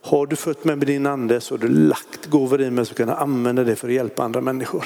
[0.00, 2.94] har du fött mig med din ande så har du lagt gåvor i mig så
[2.94, 4.84] kan jag använda det för att hjälpa andra människor.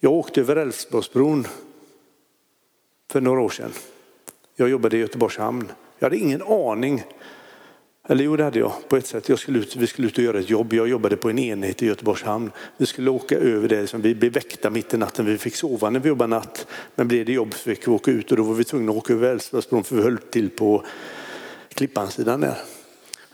[0.00, 1.46] Jag åkte över Älvsborgsbron
[3.10, 3.72] för några år sedan.
[4.56, 5.72] Jag jobbade i Göteborgs hamn.
[5.98, 7.04] Jag hade ingen aning
[8.08, 9.28] eller jo, det hade jag på ett sätt.
[9.28, 10.72] Jag skulle ut, vi skulle ut och göra ett jobb.
[10.72, 12.50] Jag jobbade på en enhet i Göteborgs hamn.
[12.76, 13.86] Vi skulle åka över det.
[13.86, 15.26] Som vi blev väckta mitt i natten.
[15.26, 16.66] Vi fick sova när vi jobbade natt.
[16.94, 18.98] Men blev det jobb så fick vi åka ut och då var vi tvungna att
[18.98, 20.84] åka över Älvsborgsbron för vi höll till på
[21.68, 22.58] Klippansidan där.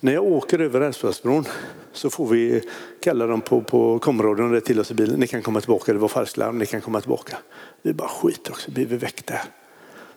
[0.01, 1.45] När jag åker över Älvsborgsbron
[1.93, 2.63] så får vi
[3.01, 5.21] kalla dem på, på komradion det till oss i bilen.
[5.21, 7.37] Ni kan komma tillbaka, det var falsklarm, ni kan komma tillbaka.
[7.83, 9.35] Vi bara skiter också, blir vi väckta.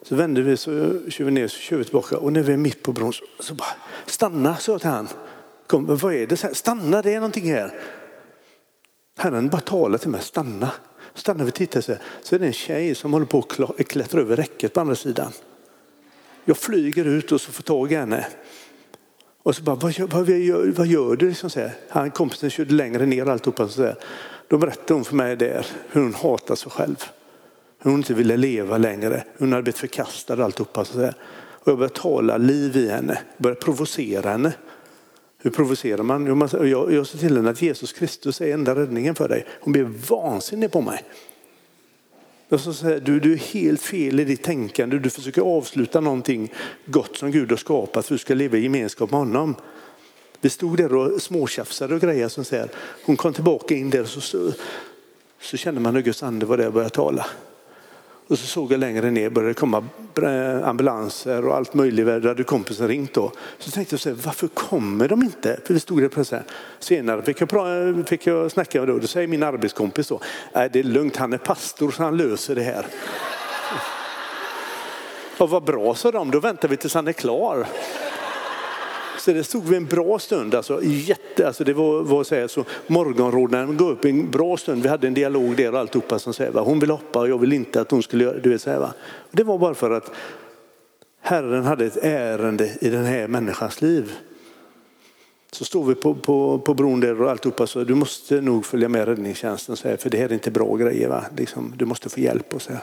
[0.04, 2.58] Så vände vi, så kör vi ner, så kör vi tillbaka och när vi är
[2.58, 5.08] mitt på bron så, så bara stanna, sa jag till han.
[5.68, 6.56] Kom, vad är det?
[6.56, 7.80] Stanna, det är någonting här.
[9.18, 10.72] Herren bara talar till mig, stanna.
[11.14, 14.22] Stannar vi och tittar så, så är det en tjej som håller på att klättra
[14.22, 15.32] över räcket på andra sidan.
[16.46, 18.28] Jag flyger ut och så får tag i henne.
[19.44, 21.30] Och så bara, vad gör, vad gör, vad gör du?
[21.30, 23.68] Liksom så Han kompisen körde längre ner alltihopa.
[23.68, 23.96] Så här.
[24.48, 27.06] Då berättade hon för mig där hur hon hatar sig själv
[27.90, 29.24] hon inte ville leva längre.
[29.38, 30.86] Hon hade blivit förkastad alltihopa.
[30.86, 31.16] Så där.
[31.64, 34.54] Och jag började tala liv i henne, började provocera henne.
[35.38, 36.48] Hur provocerar man?
[36.52, 39.46] Jag, jag sa till henne att Jesus Kristus är enda räddningen för dig.
[39.62, 41.04] Hon blev vansinnig på mig.
[42.50, 45.00] Jag sa så här, du, du är helt fel i ditt tänkande.
[45.00, 46.54] Du försöker avsluta någonting
[46.86, 49.56] gott som Gud har skapat för att du ska leva i gemenskap med honom.
[50.42, 52.28] Vi stod där och småtjafsade och grejer.
[52.28, 52.70] Som säger.
[53.06, 54.52] Hon kom tillbaka in där och så, så,
[55.42, 57.26] så kände man hur Guds ande var där och började tala.
[58.32, 59.84] Och så såg jag längre ner började det komma
[60.24, 62.06] eh, ambulanser och allt möjligt.
[62.06, 63.32] Där hade kompisen ringt då.
[63.58, 65.60] Så tänkte jag så här, varför kommer de inte?
[65.66, 66.42] För det stod det plötsligt.
[66.80, 69.00] Senare fick jag, fick jag snacka med då.
[69.00, 70.20] då säger min arbetskompis så,
[70.54, 72.86] nej det är lugnt, han är pastor så han löser det här.
[75.38, 77.68] Och vad bra sa de, då väntar vi tills han är klar.
[79.22, 82.48] Så det stod vi en bra stund, alltså, jätte, alltså det var, var så, här,
[82.48, 84.84] så morgonrodnaden går upp en bra stund.
[84.84, 86.62] Vi hade en dialog där och alltihopa som säger, va?
[86.62, 88.60] hon vill hoppa och jag vill inte att hon skulle göra det.
[88.60, 88.94] Så här, va?
[89.32, 90.12] Det var bara för att
[91.22, 94.12] Herren hade ett ärende i den här människans liv.
[95.52, 98.90] Så står vi på, på, på bron där och alltihopa så du måste nog följa
[98.90, 101.10] med räddningstjänsten så här, för det här är inte bra grejer.
[101.10, 101.26] Va?
[101.38, 102.82] Liksom, du måste få hjälp och så här.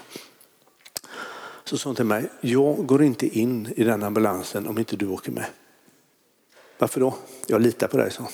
[1.64, 5.06] Så sa hon till mig, jag går inte in i den ambulansen om inte du
[5.06, 5.44] åker med.
[6.78, 7.14] Varför då?
[7.46, 8.28] Jag litar på dig, så.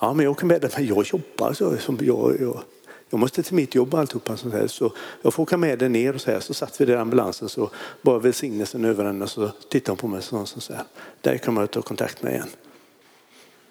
[0.00, 1.52] Ja, men jag åker med dig, men jag jobbar.
[1.52, 2.62] Så, jag, jag,
[3.10, 4.36] jag måste till mitt jobb och alltihopa.
[4.36, 6.40] Så, här, så jag får åka med dig ner och så här.
[6.40, 7.70] Så satt vi där i ambulansen så
[8.02, 10.84] bara välsignelsen över henne och så tittade hon på mig och sa, så här.
[11.20, 12.48] Där kan jag ta kontakt med igen.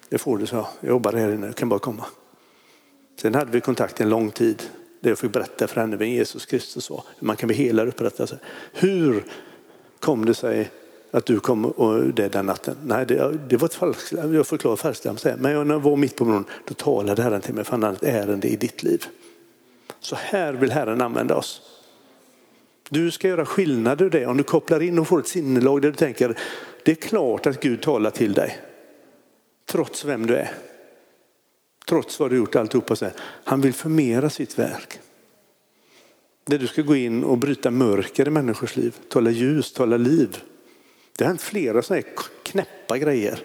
[0.08, 2.04] Det får du, så jag jobbar här inne, jag kan bara komma.
[3.20, 4.62] Sen hade vi kontakt en lång tid
[5.00, 7.04] där jag fick berätta för henne vem Jesus Kristus var.
[7.18, 8.38] Hur man kan bli helad och upprättad.
[8.72, 9.24] Hur
[10.00, 10.70] kom det sig
[11.16, 12.76] att du kom och det den natten.
[12.84, 15.04] Nej, det, det var ett falskt, jag förklarar falskt.
[15.04, 17.96] Men när jag var mitt på bron, då talade Herren till mig för han hade
[17.96, 19.04] ett ärende i ditt liv.
[20.00, 21.62] Så här vill Herren använda oss.
[22.88, 25.88] Du ska göra skillnad ur det om du kopplar in och får ett sinnelag där
[25.88, 26.38] du tänker,
[26.84, 28.58] det är klart att Gud talar till dig.
[29.66, 30.50] Trots vem du är.
[31.88, 32.96] Trots vad du gjort alltihopa.
[33.44, 34.98] Han vill förmera sitt verk.
[36.44, 40.42] Där du ska gå in och bryta mörker i människors liv, tala ljus, tala liv.
[41.16, 43.42] Det har hänt flera sådana här knäppa grejer.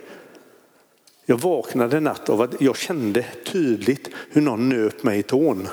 [1.25, 5.67] Jag vaknade en natt av att jag kände tydligt hur någon nöp mig i tån.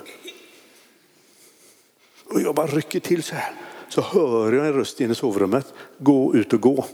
[2.30, 3.52] Och jag bara rycker till så här.
[3.88, 5.74] Så hör jag en röst inne i sovrummet.
[5.98, 6.86] Gå ut och gå.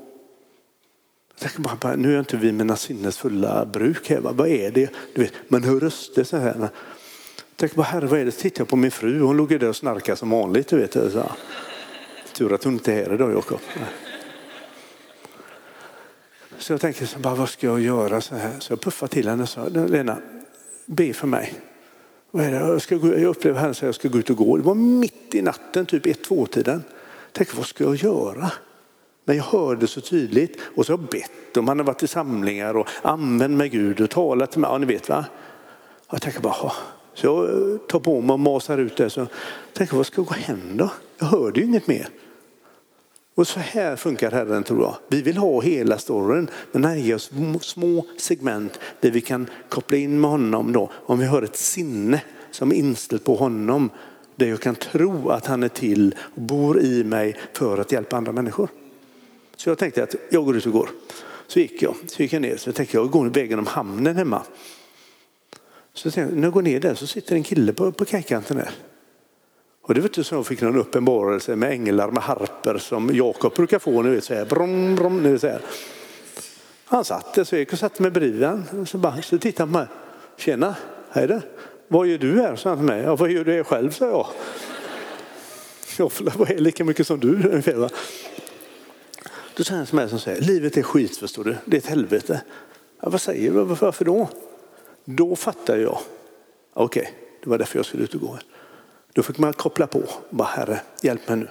[1.40, 4.20] Jag tänker bara, nu är jag inte vid mina sinnesfulla bruk här.
[4.20, 4.90] Vad är det?
[5.14, 6.54] Du vet, man hör röster så här.
[6.58, 6.70] Jag
[7.56, 8.32] tänker bara, herre vad är det?
[8.32, 10.68] Så tittar jag på min fru, hon låg där och snarkade som vanligt.
[10.68, 11.32] Du vet, så.
[12.32, 13.60] Tur att hon inte är här idag Jakob.
[16.64, 18.20] Så jag tänkte, så bara, vad ska jag göra?
[18.20, 18.52] Så, här.
[18.58, 20.18] så jag puffade till henne och sa, Lena,
[20.86, 21.54] be för mig.
[22.30, 22.56] Vad är det?
[22.56, 24.56] Jag, ska gå, jag upplever henne säga jag ska gå ut och gå.
[24.56, 26.84] Det var mitt i natten, typ ett två-tiden.
[27.32, 28.50] Tänk vad ska jag göra?
[29.24, 32.06] Men jag hörde så tydligt och så har jag bett och man har varit i
[32.06, 34.70] samlingar och använt med Gud och talat till mig.
[34.70, 35.24] Ja, ni vet va?
[36.10, 36.72] Jag tänker bara,
[37.14, 37.48] så jag
[37.88, 39.10] tar på mig och masar ut det.
[39.10, 39.28] Så jag
[39.72, 40.90] tänker, vad ska gå hem då?
[41.18, 42.08] Jag hörde ju inget mer.
[43.34, 44.96] Och så här funkar Herren tror jag.
[45.08, 49.96] Vi vill ha hela storyn men han ger oss små segment där vi kan koppla
[49.96, 50.90] in med honom då.
[50.92, 52.20] Om vi har ett sinne
[52.50, 53.90] som är inställt på honom
[54.36, 58.16] där jag kan tro att han är till och bor i mig för att hjälpa
[58.16, 58.68] andra människor.
[59.56, 60.88] Så jag tänkte att jag går ut och går.
[61.46, 64.42] Så gick jag, så gick jag ner, så tänkte jag går vägen om hamnen hemma.
[65.94, 68.56] Så tänkte jag, när jag går ner där så sitter en kille på, på kajkanten
[68.56, 68.70] där.
[69.86, 73.54] Och det var inte så jag fick någon uppenbarelse med änglar med harper som Jakob
[73.54, 75.60] brukar få, ni vet så här, brom, brom, ni vet, så här.
[76.84, 78.86] Han satt där så jag gick och satte mig bredvid honom.
[78.86, 79.86] Så, bara, så tittade han på mig.
[80.36, 80.74] Tjena,
[81.10, 81.40] hej då.
[81.88, 82.56] Vad gör du här?
[82.56, 83.02] sa han till mig.
[83.02, 83.90] Ja, vad gör du här själv?
[83.90, 84.26] sa jag.
[85.98, 87.90] Jag är lika mycket som du ungefär.
[89.56, 91.86] Då säger han till mig som säger, livet är skit förstår du, det är ett
[91.86, 92.42] helvete.
[93.00, 94.28] Ja, vad säger du, varför då?
[95.04, 95.98] Då fattar jag,
[96.72, 98.38] okej, okay, det var därför jag skulle ut och gå.
[99.14, 101.48] Då fick man koppla på, bara herre, hjälp mig nu.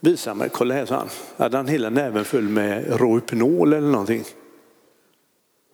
[0.00, 1.08] Visa mig, kolla här, sa han.
[1.36, 4.24] Hade han hela näven full med Rohypnol eller någonting?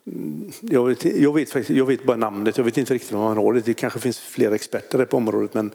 [0.07, 3.23] Mm, jag vet, jag, vet faktiskt, jag vet bara namnet, jag vet inte riktigt vad
[3.23, 3.53] man har.
[3.53, 5.71] Det kanske finns flera experter på området, men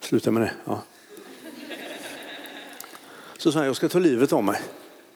[0.00, 0.52] sluta med det.
[0.64, 0.82] Ja.
[3.38, 4.60] Så sa han, jag ska ta livet av mig.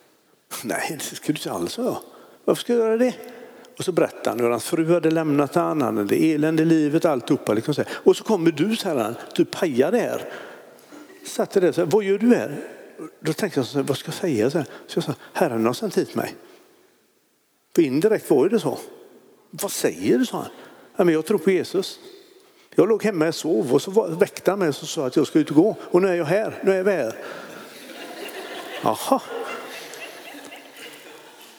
[0.63, 1.97] Nej, det skulle du inte alls, jag.
[2.45, 3.32] Varför ska jag göra det?
[3.77, 7.05] Och så berättade han hur hans fru hade lämnat honom, han hade elände i livet,
[7.05, 7.53] alltihopa.
[7.53, 10.29] Liksom så och så kommer du säger han, du pajar det här.
[11.25, 12.55] Satt där så här, vad gör du här?
[13.19, 14.49] Då tänkte jag, så här, vad ska jag säga?
[14.49, 14.67] Så, här.
[14.87, 16.35] så jag sa, Herren har sänt hit mig.
[17.75, 18.79] För indirekt var det så.
[19.51, 20.25] Vad säger du?
[20.25, 20.47] sa han.
[20.95, 21.99] Ja, men jag tror på Jesus.
[22.75, 25.39] Jag låg hemma och sov och så väckte han mig och sa att jag ska
[25.39, 25.75] ut och gå.
[25.81, 27.15] Och nu är jag här, nu är vi här.
[28.83, 29.21] Jaha.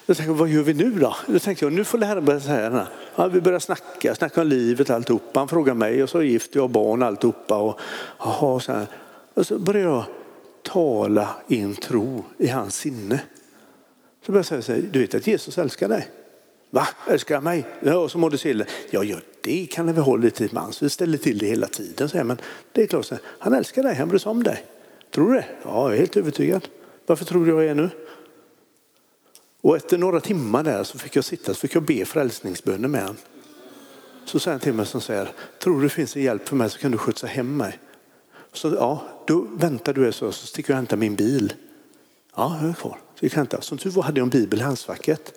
[0.07, 1.17] Då tänkte jag, vad gör vi nu då?
[1.27, 2.87] Då tänkte jag, nu får läraren börja säga
[3.17, 5.41] ja, vi börjar snacka, snacka om livet alltihopa.
[5.41, 7.57] Han frågar mig och så är jag gift, jag har barn alltihopa.
[7.57, 7.81] Och,
[8.19, 8.87] aha, så här.
[9.35, 10.05] och så börjar jag
[10.63, 13.21] tala in tro i hans sinne.
[14.27, 16.09] Så börjar jag säga, du vet att Jesus älskar dig?
[16.71, 17.67] Va, älskar han mig?
[17.81, 18.67] Ja, så mådde Sille.
[18.91, 20.83] Ja, ja, det kan väl hålla lite till mans.
[20.83, 22.09] Vi ställer till det hela tiden.
[22.09, 22.39] Så här, men
[22.73, 24.65] det är klart, han älskar dig, han bryr sig om dig.
[25.11, 25.45] Tror du det?
[25.63, 26.69] Ja, jag är helt övertygad.
[27.07, 27.91] Varför tror du jag är nu?
[29.65, 33.01] Och efter några timmar där så fick jag sitta så fick jag be frälsningsböner med
[33.01, 33.17] honom.
[34.25, 36.71] Så säger han till mig som säger, tror du det finns en hjälp för mig
[36.71, 37.79] så kan du skjutsa hem mig.
[38.53, 41.53] Så ja, då väntar du så, så sticker jag och hämtar min bil.
[42.37, 42.99] Ja, jag är kvar.
[43.15, 43.61] Så gick hämta.
[43.61, 45.35] Som tur var hade jag en bibel i handskfacket.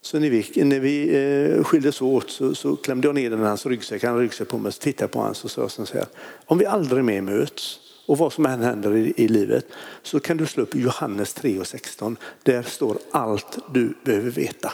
[0.00, 3.44] Så när vi, när vi eh, skildes åt så, så klämde jag ner den i
[3.44, 4.02] hans ryggsäck.
[4.02, 4.72] Han hade ryggsäck på mig.
[4.72, 6.06] Så tittade jag på honom och sa så här,
[6.46, 9.66] om vi aldrig mer möts och vad som än händer i, i livet
[10.02, 12.16] så kan du slå upp Johannes 3 och 16.
[12.42, 14.72] Där står allt du behöver veta.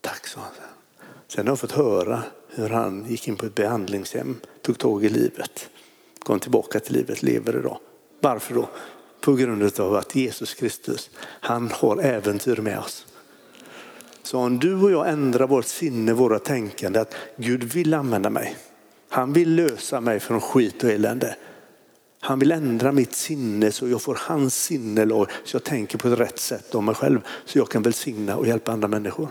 [0.00, 0.50] Tack sa han.
[1.28, 5.08] Sen har jag fått höra hur han gick in på ett behandlingshem, tog tag i
[5.08, 5.68] livet,
[6.18, 7.78] kom tillbaka till livet, lever idag.
[8.20, 8.68] Varför då?
[9.20, 13.06] På grund av att Jesus Kristus, han har äventyr med oss.
[14.22, 18.56] Så om du och jag ändrar vårt sinne, våra tänkande, att Gud vill använda mig.
[19.12, 21.36] Han vill lösa mig från skit och elände.
[22.20, 26.18] Han vill ändra mitt sinne så jag får hans sinnelag så jag tänker på ett
[26.18, 29.28] rätt sätt om mig själv så jag kan välsigna och hjälpa andra människor.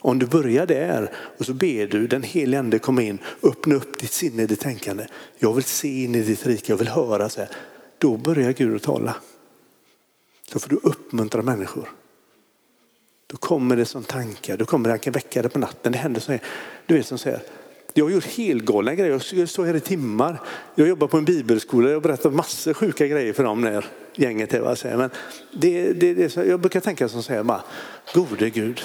[0.00, 3.98] Om du börjar där och så ber du den helige ande komma in, öppna upp
[3.98, 5.06] ditt sinne, ditt tänkande.
[5.38, 7.28] Jag vill se in i ditt rike, jag vill höra.
[7.28, 7.50] Så här.
[7.98, 9.16] Då börjar Gud att tala.
[10.52, 11.88] Så får du uppmuntra människor.
[13.26, 15.92] Då kommer det som tankar, då kommer det, han kan väcka dig på natten.
[15.92, 16.42] Det händer så här.
[16.86, 17.42] Du vet som säger,
[17.98, 19.22] jag har gjort helgalna grejer.
[19.34, 20.40] Jag står här i timmar.
[20.74, 21.90] Jag jobbar på en bibelskola.
[21.90, 23.84] Jag berättar massor sjuka grejer för dem när
[24.14, 24.60] gänget är.
[24.60, 25.10] Vad Men
[25.52, 27.62] det, det, det, jag brukar tänka som här, bara,
[28.14, 28.80] gode Gud.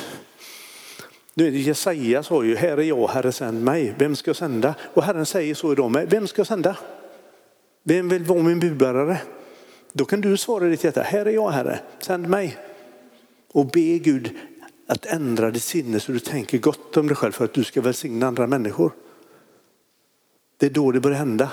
[1.33, 3.95] Nu är det Jesaja sa ju, här är jag, Herre sänd mig.
[3.97, 4.75] Vem ska jag sända?
[4.93, 6.77] Och Herren säger så idag med, vem ska jag sända?
[7.83, 9.17] Vem vill vara min budbärare?
[9.93, 12.57] Då kan du svara i ditt hjärta, här är jag Herre, sänd mig.
[13.51, 14.37] Och be Gud
[14.87, 17.81] att ändra ditt sinne så du tänker gott om dig själv för att du ska
[17.81, 18.91] välsigna andra människor.
[20.63, 21.51] Det är då det börjar hända.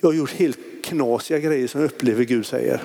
[0.00, 2.82] Jag har gjort helt knasiga grejer som jag upplever Gud säger.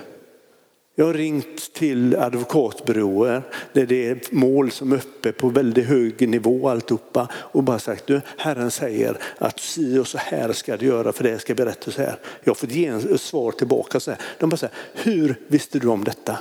[0.96, 6.30] Jag har ringt till advokatbyråer där det är mål som är uppe på väldigt hög
[6.30, 10.86] nivå alltihopa och bara sagt du, Herren säger att si och så här ska du
[10.86, 12.20] göra för det ska berätta så här.
[12.44, 14.20] Jag har fått ge en svar tillbaka så här.
[14.39, 16.38] De bara säger, hur visste du om detta?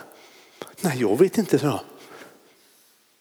[0.80, 1.80] Nej, jag vet inte, så.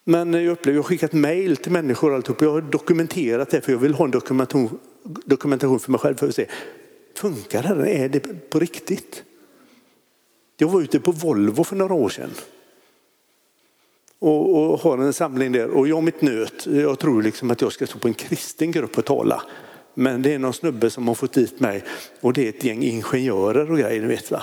[0.04, 2.42] Men jag upplever, jag har skickat mejl till människor alltihop.
[2.42, 6.28] Jag har dokumenterat det för jag vill ha en dokumentation, dokumentation för mig själv för
[6.28, 6.46] att se,
[7.16, 7.90] funkar det?
[7.90, 9.22] Är det på riktigt?
[10.56, 12.30] Jag var ute på Volvo för några år sedan.
[14.18, 17.72] Och, och har en samling där och jag mitt nöt, jag tror liksom att jag
[17.72, 19.42] ska stå på en kristen grupp och tala.
[19.94, 21.84] Men det är någon snubbe som har fått dit mig
[22.20, 24.42] och det är ett gäng ingenjörer och grejer, vet va.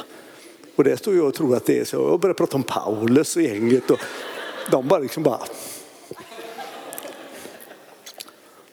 [0.75, 1.97] Och där står jag och tror att det är så.
[1.97, 3.99] Jag börjar prata om Paulus och gänget och
[4.72, 5.45] de bara liksom bara.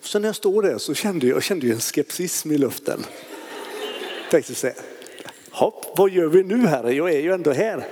[0.01, 3.05] Så när jag står där så kände jag, jag kände en skepsism i luften.
[4.23, 4.77] Jag tänkte så här,
[5.51, 6.95] hopp, vad gör vi nu herre?
[6.95, 7.87] Jag är ju ändå här.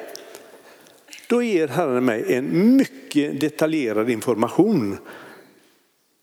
[1.29, 4.99] Då ger Herren mig en mycket detaljerad information.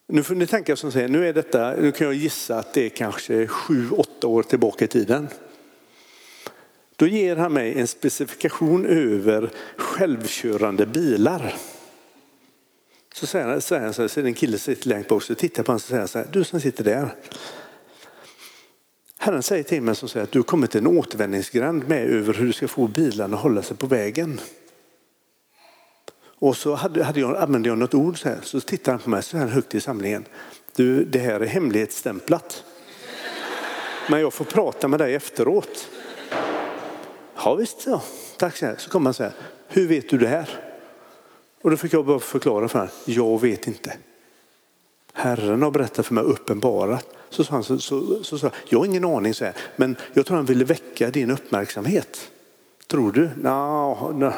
[0.07, 2.85] Nu får ni tänka som säger, nu är detta, nu kan jag gissa att det
[2.85, 5.27] är kanske sju, åtta år tillbaka i tiden.
[6.99, 11.55] Då ger han mig en specifikation över självkörande bilar.
[13.13, 15.71] Så säger han, så här, så är en kille sitter längst bak, så tittar på
[15.71, 17.15] honom och säger så här, du som sitter där.
[19.17, 22.33] Herren säger till mig som säger att du har kommit till en återvändningsgränd med över
[22.33, 24.39] hur du ska få bilarna att hålla sig på vägen.
[26.21, 29.09] Och så hade, hade jag, använde jag något ord så här, så tittar han på
[29.09, 30.25] mig så här högt i samlingen.
[30.75, 32.63] Du, det här är hemlighetsstämplat.
[34.09, 35.89] Men jag får prata med dig efteråt.
[37.45, 38.01] Ja visst, ja.
[38.37, 38.73] tack så.
[38.77, 39.31] Så kommer han säga,
[39.67, 40.49] hur vet du det här?
[41.61, 43.93] Och då fick jag bara förklara för honom, jag vet inte.
[45.13, 47.07] Herren har berättat för mig uppenbarat.
[47.29, 50.25] Så sa han, så, så, så, så, jag har ingen aning, så här, men jag
[50.25, 52.31] tror han ville väcka din uppmärksamhet.
[52.87, 53.29] Tror du?
[53.37, 54.33] No, no,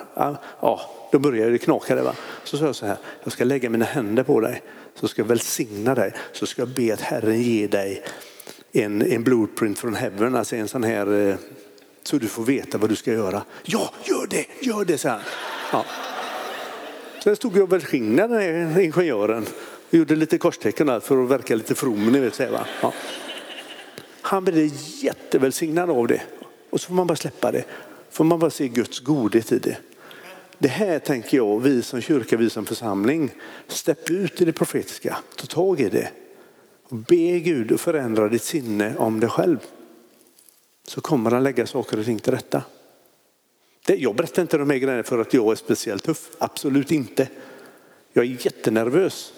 [0.61, 0.81] ja,
[1.11, 1.95] då började det knaka.
[1.95, 2.15] Det, va?
[2.43, 4.61] Så sa jag så här, jag ska lägga mina händer på dig,
[4.95, 8.03] så ska jag välsigna dig, så ska jag be att Herren ger dig
[8.71, 11.35] en, en blueprint från heaven, alltså en sån här, eh,
[12.03, 13.43] så du får veta vad du ska göra.
[13.63, 15.21] Ja, gör det, gör det, så här.
[15.71, 15.85] Ja.
[17.23, 19.45] Sen stod jag och välsignade ingenjören
[19.89, 22.11] och gjorde lite korstecken för att verka lite from.
[22.11, 22.65] Ni vet, va?
[22.81, 22.93] Ja.
[24.21, 24.69] Han blev
[25.01, 26.21] jättevälsignad av det.
[26.69, 27.63] Och så får man bara släppa det.
[28.09, 29.77] Får man bara se Guds godhet i det.
[30.57, 33.31] Det här tänker jag, vi som kyrka, vi som församling,
[33.67, 36.09] stepp ut i det profetiska, ta tag i det.
[36.89, 39.57] Och be Gud att förändra ditt sinne om dig själv.
[40.91, 42.63] Så kommer han lägga saker och ting till rätta.
[43.85, 47.29] Jag berättar inte de här grejerna för att jag är speciellt tuff, absolut inte.
[48.13, 49.33] Jag är jättenervös.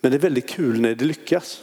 [0.00, 1.62] Men det är väldigt kul när det lyckas.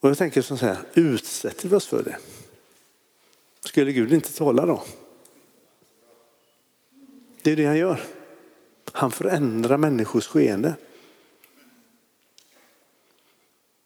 [0.00, 2.16] Och jag tänker så här, utsätter vi oss för det?
[3.60, 4.84] Skulle Gud inte tala då?
[7.42, 8.00] Det är det han gör.
[8.92, 10.74] Han förändrar människors skeende.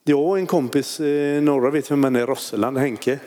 [0.09, 3.18] Jag och en kompis, eh, några vet vem man är, Rosseland, Henke.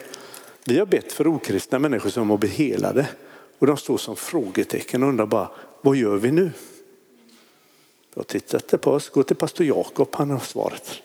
[0.65, 3.07] Vi har bett för okristna människor som har blivit helade.
[3.59, 5.49] Och de står som frågetecken och undrar bara,
[5.81, 6.51] vad gör vi nu?
[8.13, 11.01] Jag tittar på oss, gå till pastor Jakob, han har svaret.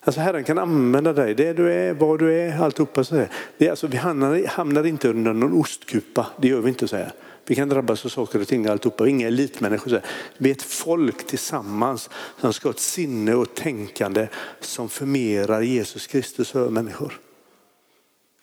[0.00, 3.04] Alltså Herren kan använda dig, det du är, vad du är, alltihopa.
[3.04, 3.26] Så
[3.58, 6.96] det är alltså, vi hamnar, hamnar inte under någon ostkupa, det gör vi inte så
[6.96, 7.12] här.
[7.48, 10.02] Vi kan drabbas av saker och ting alltihopa, inga elitmänniskor.
[10.38, 14.28] Vi är ett folk tillsammans som ska ha ett sinne och tänkande
[14.60, 17.20] som förmerar Jesus Kristus för människor.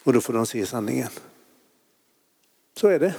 [0.02, 1.08] Och då får de se sanningen.
[2.76, 3.14] Så är det.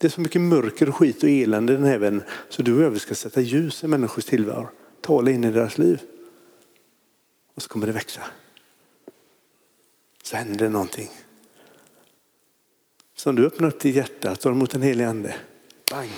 [0.00, 2.22] Det är så mycket mörker, och skit och elände i den här världen.
[2.48, 4.68] Så du och jag ska sätta ljus i människors tillvaro.
[5.00, 6.00] Tala in i deras liv.
[7.54, 8.20] Och så kommer det växa.
[10.22, 11.10] Så händer det någonting.
[13.16, 15.34] Så om du öppnar upp ditt hjärta, tar emot den helige ande.
[15.90, 16.10] Bang!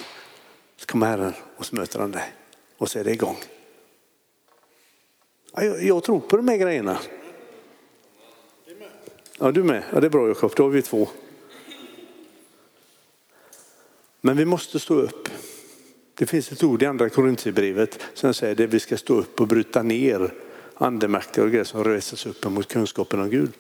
[0.77, 2.33] Så kommer Herren och så möter han dig.
[2.77, 3.37] Och så är det igång.
[5.53, 6.99] Jag, jag tror på de här grejerna.
[9.39, 9.83] Ja, du med.
[9.93, 11.09] Ja, det är bra Jakob, då har vi två.
[14.21, 15.29] Men vi måste stå upp.
[16.15, 19.49] Det finns ett ord i andra Korintierbrevet som säger att vi ska stå upp och
[19.49, 20.35] bryta ner
[20.75, 23.53] andemakter och grejer som reses upp mot kunskapen om Gud.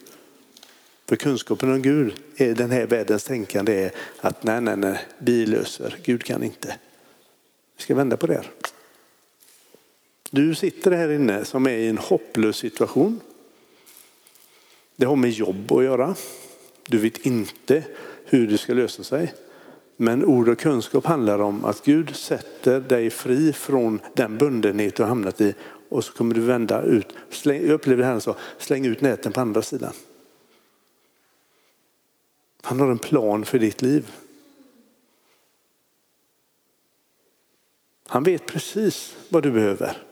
[1.08, 5.46] För kunskapen om Gud är den här världens tänkande är att nej, nej, nej, vi
[5.46, 6.76] löser, Gud kan inte.
[7.76, 8.34] Vi ska vända på det.
[8.34, 8.50] Här.
[10.30, 13.20] Du sitter här inne som är i en hopplös situation.
[14.96, 16.14] Det har med jobb att göra.
[16.86, 17.84] Du vet inte
[18.24, 19.34] hur det ska lösa sig.
[19.96, 25.02] Men ord och kunskap handlar om att Gud sätter dig fri från den bundenhet du
[25.02, 25.54] har hamnat i
[25.88, 27.06] och så kommer du vända ut.
[27.44, 29.92] jag upplever det här så, släng ut näten på andra sidan.
[32.62, 34.10] Han har en plan för ditt liv.
[38.06, 40.02] Han vet precis vad du behöver.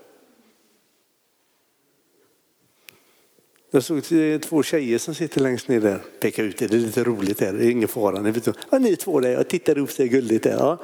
[3.70, 4.03] Jag såg
[4.42, 5.99] två tjejer som sitter längst ner där.
[6.20, 7.53] Pekar ut det, det är lite roligt där.
[7.53, 8.20] Det är ingen fara.
[8.20, 10.57] Ni, vet, ja, ni två där, jag tittar upp, det är gulligt där.
[10.57, 10.78] Ja.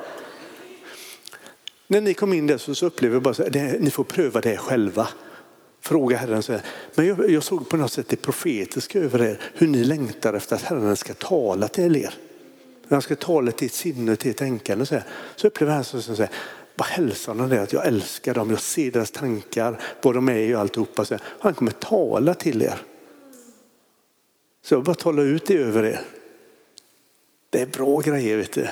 [1.87, 4.57] När ni kom in där så, så upplevde jag bara att ni får pröva det
[4.57, 5.09] själva.
[5.85, 6.59] Fråga Herren så.
[6.95, 10.57] Men jag, jag såg på något sätt det profetiska över er, hur ni längtar efter
[10.57, 12.15] att Herren ska tala till er.
[12.89, 14.87] Han ska tala till ert sinne, till ett tänkande.
[14.87, 15.05] Så, här.
[15.37, 16.35] så upplever jag som säger, vad hälsar
[16.77, 20.55] bara hälsa honom det att jag älskar dem, jag ser deras tankar, vad de är
[20.55, 21.05] och alltihopa.
[21.05, 22.83] Så han kommer tala till er.
[24.63, 26.01] Så jag bara tala ut det över er.
[27.51, 28.69] Det är bra grejer vet du.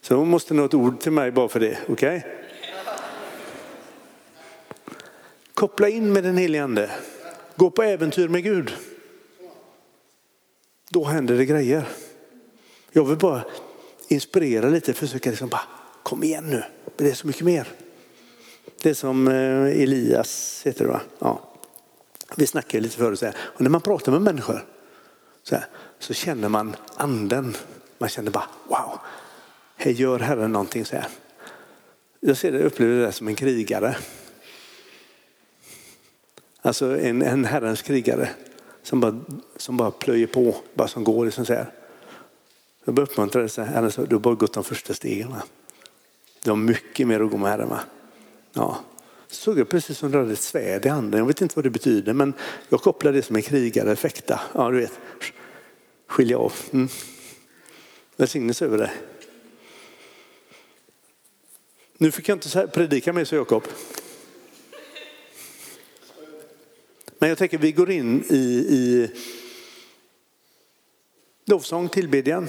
[0.00, 2.16] Så hon måste ett ord till mig bara för det, okej?
[2.16, 2.45] Okay?
[5.56, 6.90] Koppla in med den helige ande.
[7.56, 8.72] Gå på äventyr med Gud.
[10.90, 11.88] Då händer det grejer.
[12.92, 13.44] Jag vill bara
[14.08, 15.62] inspirera lite, försöka liksom bara,
[16.02, 16.62] kom igen nu,
[16.96, 17.68] det är så mycket mer.
[18.82, 21.00] Det är som eh, Elias heter det va?
[21.18, 21.40] Ja.
[22.36, 23.36] Vi snackade lite förut, så här.
[23.38, 24.64] och när man pratar med människor
[25.42, 25.66] så, här,
[25.98, 27.56] så känner man anden.
[27.98, 28.98] Man känner bara wow,
[29.76, 31.06] här gör Herren någonting så här.
[32.20, 33.96] Jag ser det, upplever det som en krigare.
[36.66, 38.28] Alltså en, en Herrens krigare
[38.82, 39.20] som bara,
[39.56, 41.24] som bara plöjer på, bara som går.
[41.24, 41.72] Liksom så här.
[42.84, 45.30] Jag bara uppmuntra dig, alltså, du har bara gått de första stegen.
[45.30, 45.42] Va?
[46.44, 47.68] Du har mycket mer att gå med Herren.
[47.68, 47.80] Va?
[48.52, 48.78] Ja.
[49.28, 51.18] Så såg jag precis som du hade ett svärd i handen.
[51.18, 52.34] Jag vet inte vad det betyder men
[52.68, 54.40] jag kopplar det som en krigare, fäkta.
[54.52, 54.98] Ja, du vet.
[56.06, 56.52] Skilja av.
[56.72, 56.88] Mm.
[58.16, 58.90] Välsignelse över dig.
[61.98, 63.62] Nu fick jag inte predika mer, så Jakob.
[67.18, 68.36] Men jag tänker vi går in i,
[68.70, 69.10] i
[71.46, 72.48] lovsång, tillbedjan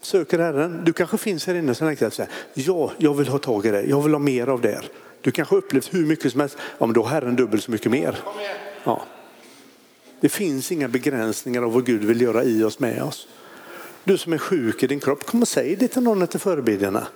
[0.00, 0.84] söker Herren.
[0.84, 2.20] Du kanske finns här inne och tänker att
[2.54, 3.82] ja, jag vill ha tag i det.
[3.82, 4.82] Jag vill ha mer av det.
[5.20, 6.56] Du kanske upplevt hur mycket som helst.
[6.78, 8.18] Ja, men då har Herren dubbelt så mycket mer.
[8.84, 9.02] Ja.
[10.20, 13.28] Det finns inga begränsningar av vad Gud vill göra i oss, med oss.
[14.04, 17.06] Du som är sjuk i din kropp, kom och säg det till någon efter förebedjarna.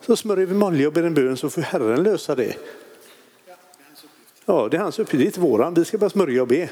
[0.00, 2.56] Så smörjer vi med olja och ber en bön så får Herren lösa det.
[4.48, 5.74] Ja, det är hans uppgift, det är inte våran.
[5.74, 6.70] Vi ska bara smörja och be.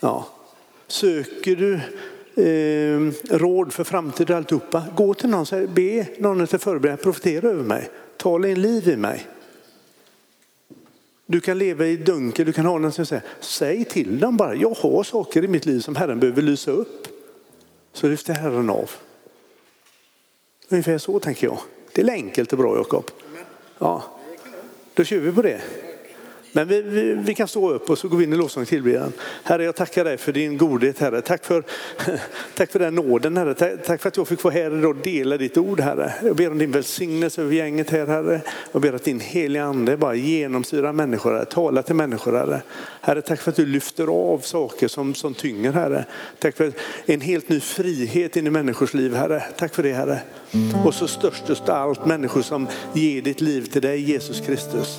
[0.00, 0.28] Ja.
[0.86, 1.74] Söker du
[2.42, 4.84] eh, råd för framtiden och alltihopa.
[4.96, 7.90] Gå till någon och säg, be någon att förbereda, profetera över mig.
[8.16, 9.26] Tala in liv i mig.
[11.26, 14.54] Du kan leva i dunkel, du kan ha någon som säger, säg till dem bara,
[14.54, 17.08] jag har saker i mitt liv som Herren behöver lysa upp.
[17.92, 18.90] Så lyfter Herren av.
[20.68, 21.58] Ungefär så tänker jag.
[21.92, 23.10] Det är enkelt och bra Jakob.
[23.78, 24.02] Ja,
[24.94, 25.60] då kör vi på det.
[26.52, 29.12] Men vi, vi, vi, kan stå upp och så går vi in i lovsång tillbedjan.
[29.42, 31.20] Herre, jag tackar dig för din godhet, Herre.
[31.20, 31.64] Tack för,
[32.54, 33.54] tack för den nåden, Herre.
[33.54, 36.12] Tack, tack för att jag fick få här och dela ditt ord, Herre.
[36.22, 38.40] Jag ber om din välsignelse över gänget här, Herre.
[38.72, 41.44] Jag ber att din heliga ande bara genomsyrar människor, Herre.
[41.44, 42.62] Tala till människor, Herre.
[43.00, 46.04] Herre, tack för att du lyfter av saker som, som tynger, Herre.
[46.38, 46.72] Tack för
[47.06, 49.42] en helt ny frihet in i människors liv, Herre.
[49.56, 50.20] Tack för det, Herre.
[50.84, 54.98] Och så störst av allt människor som ger ditt liv till dig, Jesus Kristus.